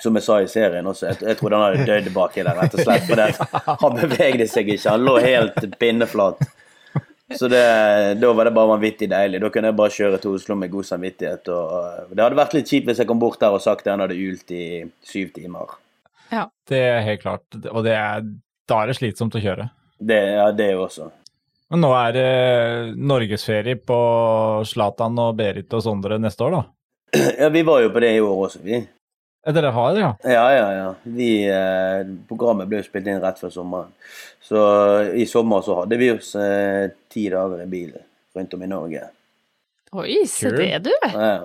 som 0.00 0.16
jeg 0.16 0.24
sa 0.24 0.38
i 0.40 0.48
serien 0.48 0.86
også, 0.88 1.10
jeg, 1.10 1.20
jeg 1.28 1.38
trodde 1.38 1.58
han 1.58 1.74
hadde 1.74 1.86
dødd 1.88 2.10
baki 2.14 2.44
der, 2.46 2.56
rett 2.56 2.74
og 2.76 2.82
slett. 2.86 3.06
For 3.08 3.76
han 3.84 3.98
bevegde 3.98 4.48
seg 4.48 4.72
ikke, 4.72 4.94
han 4.94 5.04
lå 5.04 5.18
helt 5.20 5.60
pinneflat. 5.80 6.40
Så 7.32 7.48
det, 7.48 7.62
da 8.20 8.32
var 8.36 8.48
det 8.48 8.54
bare 8.56 8.72
vanvittig 8.74 9.08
deilig. 9.08 9.40
Da 9.40 9.48
kunne 9.52 9.70
jeg 9.70 9.78
bare 9.78 9.94
kjøre 9.94 10.18
til 10.20 10.34
Oslo 10.36 10.56
med 10.60 10.72
god 10.72 10.84
samvittighet. 10.84 11.48
Og 11.48 12.12
det 12.12 12.24
hadde 12.24 12.36
vært 12.36 12.56
litt 12.56 12.68
kjipt 12.68 12.90
hvis 12.90 13.00
jeg 13.00 13.08
kom 13.08 13.22
bort 13.22 13.40
der 13.40 13.56
og 13.56 13.62
sagt 13.64 13.86
at 13.86 13.94
han 13.94 14.04
hadde 14.04 14.18
ult 14.20 14.52
i 14.52 14.82
syv 15.06 15.32
timer. 15.36 15.72
Ja. 16.32 16.46
Det 16.68 16.82
er 16.90 17.00
helt 17.06 17.24
klart. 17.24 17.46
Og 17.70 17.80
det 17.86 17.96
er, 17.96 18.26
da 18.68 18.82
er 18.82 18.92
det 18.92 18.98
slitsomt 18.98 19.36
å 19.38 19.42
kjøre. 19.42 19.70
Det, 19.96 20.20
ja, 20.36 20.50
det 20.56 20.72
også. 20.76 21.08
Men 21.72 21.86
nå 21.86 21.92
er 21.96 22.16
det 22.16 22.30
norgesferie 23.00 23.78
på 23.80 23.98
Zlatan 24.68 25.16
og 25.22 25.36
Berit 25.38 25.72
og 25.72 25.84
Sondre 25.84 26.18
neste 26.20 26.44
år, 26.44 26.58
da? 26.58 26.64
Ja, 27.38 27.48
vi 27.52 27.62
var 27.64 27.80
jo 27.84 27.92
på 27.92 28.00
det 28.04 28.10
i 28.16 28.20
år 28.20 28.44
også, 28.48 28.60
vi. 28.64 28.82
Eh, 29.46 29.52
Dere 29.54 29.70
har 29.74 29.94
det, 29.94 30.00
ja? 30.04 30.12
Ja, 30.24 30.44
ja, 30.54 30.66
ja. 30.76 30.90
Vi, 31.02 31.30
eh, 31.50 32.02
programmet 32.28 32.68
ble 32.70 32.78
jo 32.82 32.86
spilt 32.86 33.08
inn 33.10 33.20
rett 33.22 33.40
før 33.42 33.50
sommeren. 33.54 33.90
Så 34.42 34.60
i 35.18 35.24
sommer 35.26 35.62
så 35.66 35.80
hadde 35.80 35.98
vi 35.98 36.10
oss 36.14 36.34
eh, 36.38 36.90
ti 37.10 37.28
dager 37.32 37.64
i 37.64 37.66
bil 37.70 37.90
rundt 38.36 38.54
om 38.54 38.62
i 38.62 38.70
Norge. 38.70 39.02
Oi, 39.92 40.22
se 40.30 40.50
det 40.54 40.78
du! 40.86 40.92
Ja. 41.12 41.42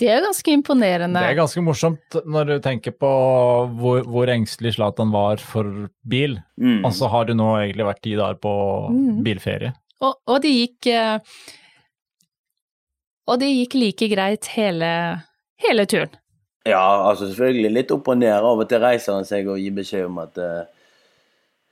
Det 0.00 0.08
er 0.08 0.22
ganske 0.24 0.52
imponerende. 0.54 1.20
Det 1.20 1.32
er 1.34 1.36
ganske 1.42 1.60
morsomt 1.60 2.14
når 2.24 2.46
du 2.48 2.54
tenker 2.64 2.94
på 2.96 3.08
hvor, 3.76 3.98
hvor 4.08 4.30
engstelig 4.32 4.72
Zlatan 4.78 5.10
var 5.12 5.42
for 5.44 5.66
bil. 6.08 6.38
Mm. 6.56 6.78
Og 6.88 6.94
så 6.96 7.10
har 7.12 7.26
du 7.28 7.34
nå 7.36 7.50
egentlig 7.58 7.84
vært 7.90 8.00
ti 8.06 8.14
dager 8.16 8.38
på 8.40 8.52
Mm. 8.90 9.18
bilferie. 9.26 9.74
Og, 10.00 10.14
og 10.32 10.38
det 10.40 10.52
gikk 10.54 10.86
eh, 10.94 11.18
Og 13.28 13.38
det 13.42 13.50
gikk 13.52 13.74
like 13.76 14.08
greit 14.14 14.48
hele, 14.56 14.88
hele 15.60 15.84
turen. 15.86 16.16
Ja, 16.70 16.82
altså 17.08 17.28
selvfølgelig 17.28 17.72
litt 17.74 17.94
opp 17.94 18.10
og 18.12 18.20
ned. 18.20 18.34
Av 18.36 18.60
og 18.62 18.68
til 18.68 18.82
reiser 18.82 19.16
han 19.16 19.26
seg 19.28 19.48
og 19.50 19.58
gir 19.60 19.74
beskjed 19.76 20.06
om 20.10 20.22
at 20.24 20.38
uh, 20.40 20.60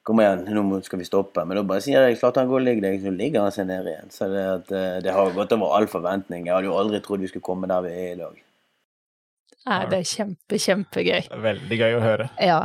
Kom 0.09 0.23
igjen, 0.23 0.47
nå 0.57 0.79
skal 0.81 1.03
vi 1.03 1.05
stoppe. 1.05 1.43
Men 1.45 1.59
da 1.59 1.63
bare 1.69 1.85
sier 1.85 2.07
jeg 2.07 2.17
klart 2.17 2.39
han 2.41 2.49
går 2.49 2.63
og 2.63 2.65
ligger 2.65 2.87
deg, 2.87 3.03
så 3.03 3.11
ligger 3.13 3.43
han 3.45 3.53
seg 3.53 3.67
ned 3.69 3.91
igjen. 3.91 4.13
Så 4.15 4.31
det, 4.33 4.45
at, 4.55 4.71
uh, 4.73 4.99
det 5.05 5.13
har 5.13 5.35
gått 5.37 5.53
over 5.57 5.75
all 5.77 5.89
forventning. 5.91 6.47
Jeg 6.47 6.55
hadde 6.55 6.71
jo 6.71 6.79
aldri 6.81 7.03
trodd 7.05 7.25
vi 7.25 7.29
skulle 7.29 7.45
komme 7.45 7.69
der 7.69 7.85
vi 7.85 7.93
er 7.93 8.15
i 8.15 8.21
dag. 8.23 8.39
Nei, 9.69 9.81
det 9.91 9.99
er 9.99 10.09
kjempe, 10.09 10.61
kjempegøy. 10.65 11.29
Veldig 11.45 11.81
gøy 11.83 11.99
å 11.99 12.01
høre. 12.01 12.29
Ja. 12.41 12.63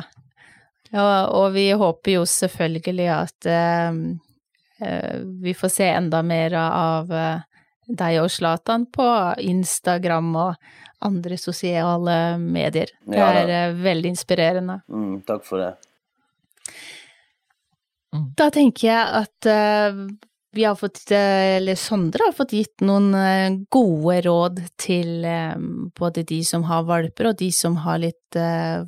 ja 0.93 1.07
og 1.35 1.49
vi 1.57 1.65
håper 1.75 2.15
jo 2.15 2.23
selvfølgelig 2.31 3.09
at 3.11 3.49
uh, 3.51 3.97
eh, 4.79 5.17
vi 5.43 5.55
får 5.57 5.73
se 5.73 5.89
enda 5.91 6.23
mer 6.23 6.55
av 6.61 7.11
deg 7.93 8.19
og 8.23 8.31
Zlatan 8.33 8.87
på 8.91 9.05
Instagram 9.43 10.33
og 10.35 10.67
andre 11.03 11.37
sosiale 11.39 12.37
medier. 12.39 12.91
Det 13.05 13.19
Ja 13.19 13.31
er 13.43 13.49
eh, 13.51 13.79
veldig 13.83 14.13
inspirerende. 14.13 14.81
Mm, 14.87 15.17
takk 15.27 15.43
for 15.47 15.63
det. 15.63 15.73
Da 18.37 18.47
tenker 18.53 18.87
jeg 18.87 19.23
at 19.23 19.47
uh, 19.49 20.03
vi 20.53 20.67
har 20.67 20.77
fått, 20.77 21.01
eh, 21.11 21.57
eller 21.57 21.75
Sondre 21.79 22.27
har 22.27 22.35
fått 22.37 22.53
gitt 22.53 22.83
noen 22.85 23.65
gode 23.73 24.19
råd 24.27 24.61
til 24.77 25.25
både 25.97 26.21
de 26.29 26.43
som 26.45 26.67
har 26.69 26.85
valper 26.85 27.31
og 27.31 27.39
de 27.39 27.49
som 27.51 27.79
har 27.81 28.03
litt 28.03 28.37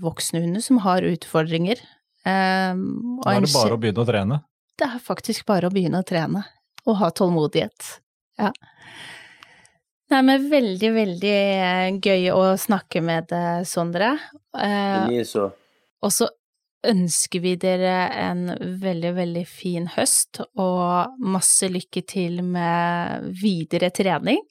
voksne 0.01 0.43
hunder 0.43 0.61
som 0.61 0.77
har 0.85 1.07
utfordringer. 1.09 1.81
Eh, 2.25 2.73
og 2.73 3.25
da 3.25 3.35
er 3.35 3.45
det 3.45 3.53
bare 3.53 3.75
å 3.75 3.81
begynne 3.81 4.01
å 4.01 4.07
trene. 4.07 4.39
det 4.79 4.87
er 4.87 5.01
faktisk 5.03 5.45
bare 5.47 5.69
å 5.69 5.73
begynne 5.73 6.01
å 6.01 6.07
trene 6.07 6.41
og 6.85 6.97
ha 6.99 7.11
tålmodighet. 7.13 7.91
Ja. 8.41 8.51
Nei, 10.13 10.21
men 10.21 10.47
veldig, 10.51 10.89
veldig 10.93 11.35
eh, 11.35 11.97
gøy 11.97 12.27
å 12.33 12.41
snakke 12.61 13.01
med 13.01 13.29
deg, 13.31 13.65
Sondre. 13.67 14.13
Eh, 14.53 15.07
og 16.05 16.13
så 16.13 16.29
ønsker 16.85 17.41
vi 17.41 17.55
dere 17.57 17.95
en 18.13 18.43
veldig, 18.81 19.13
veldig 19.17 19.45
fin 19.49 19.87
høst 19.95 20.43
og 20.61 21.17
masse 21.25 21.69
lykke 21.71 22.05
til 22.05 22.43
med 22.45 23.31
videre 23.41 23.89
trening. 23.89 24.43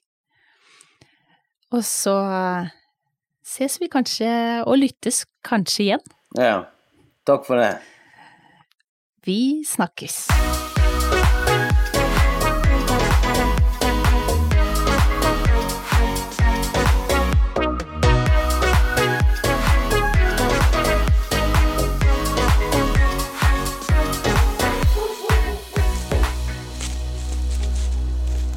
Og 1.71 1.81
så 1.87 2.17
ses 3.45 3.79
vi 3.81 3.89
kanskje, 3.91 4.29
og 4.65 4.79
lyttes 4.81 5.23
kanskje 5.45 5.83
igjen. 5.87 6.07
Ja. 6.37 6.65
Takk 7.25 7.47
for 7.47 7.57
det. 7.57 7.77
Vi 9.25 9.63
snakkes. 9.65 10.27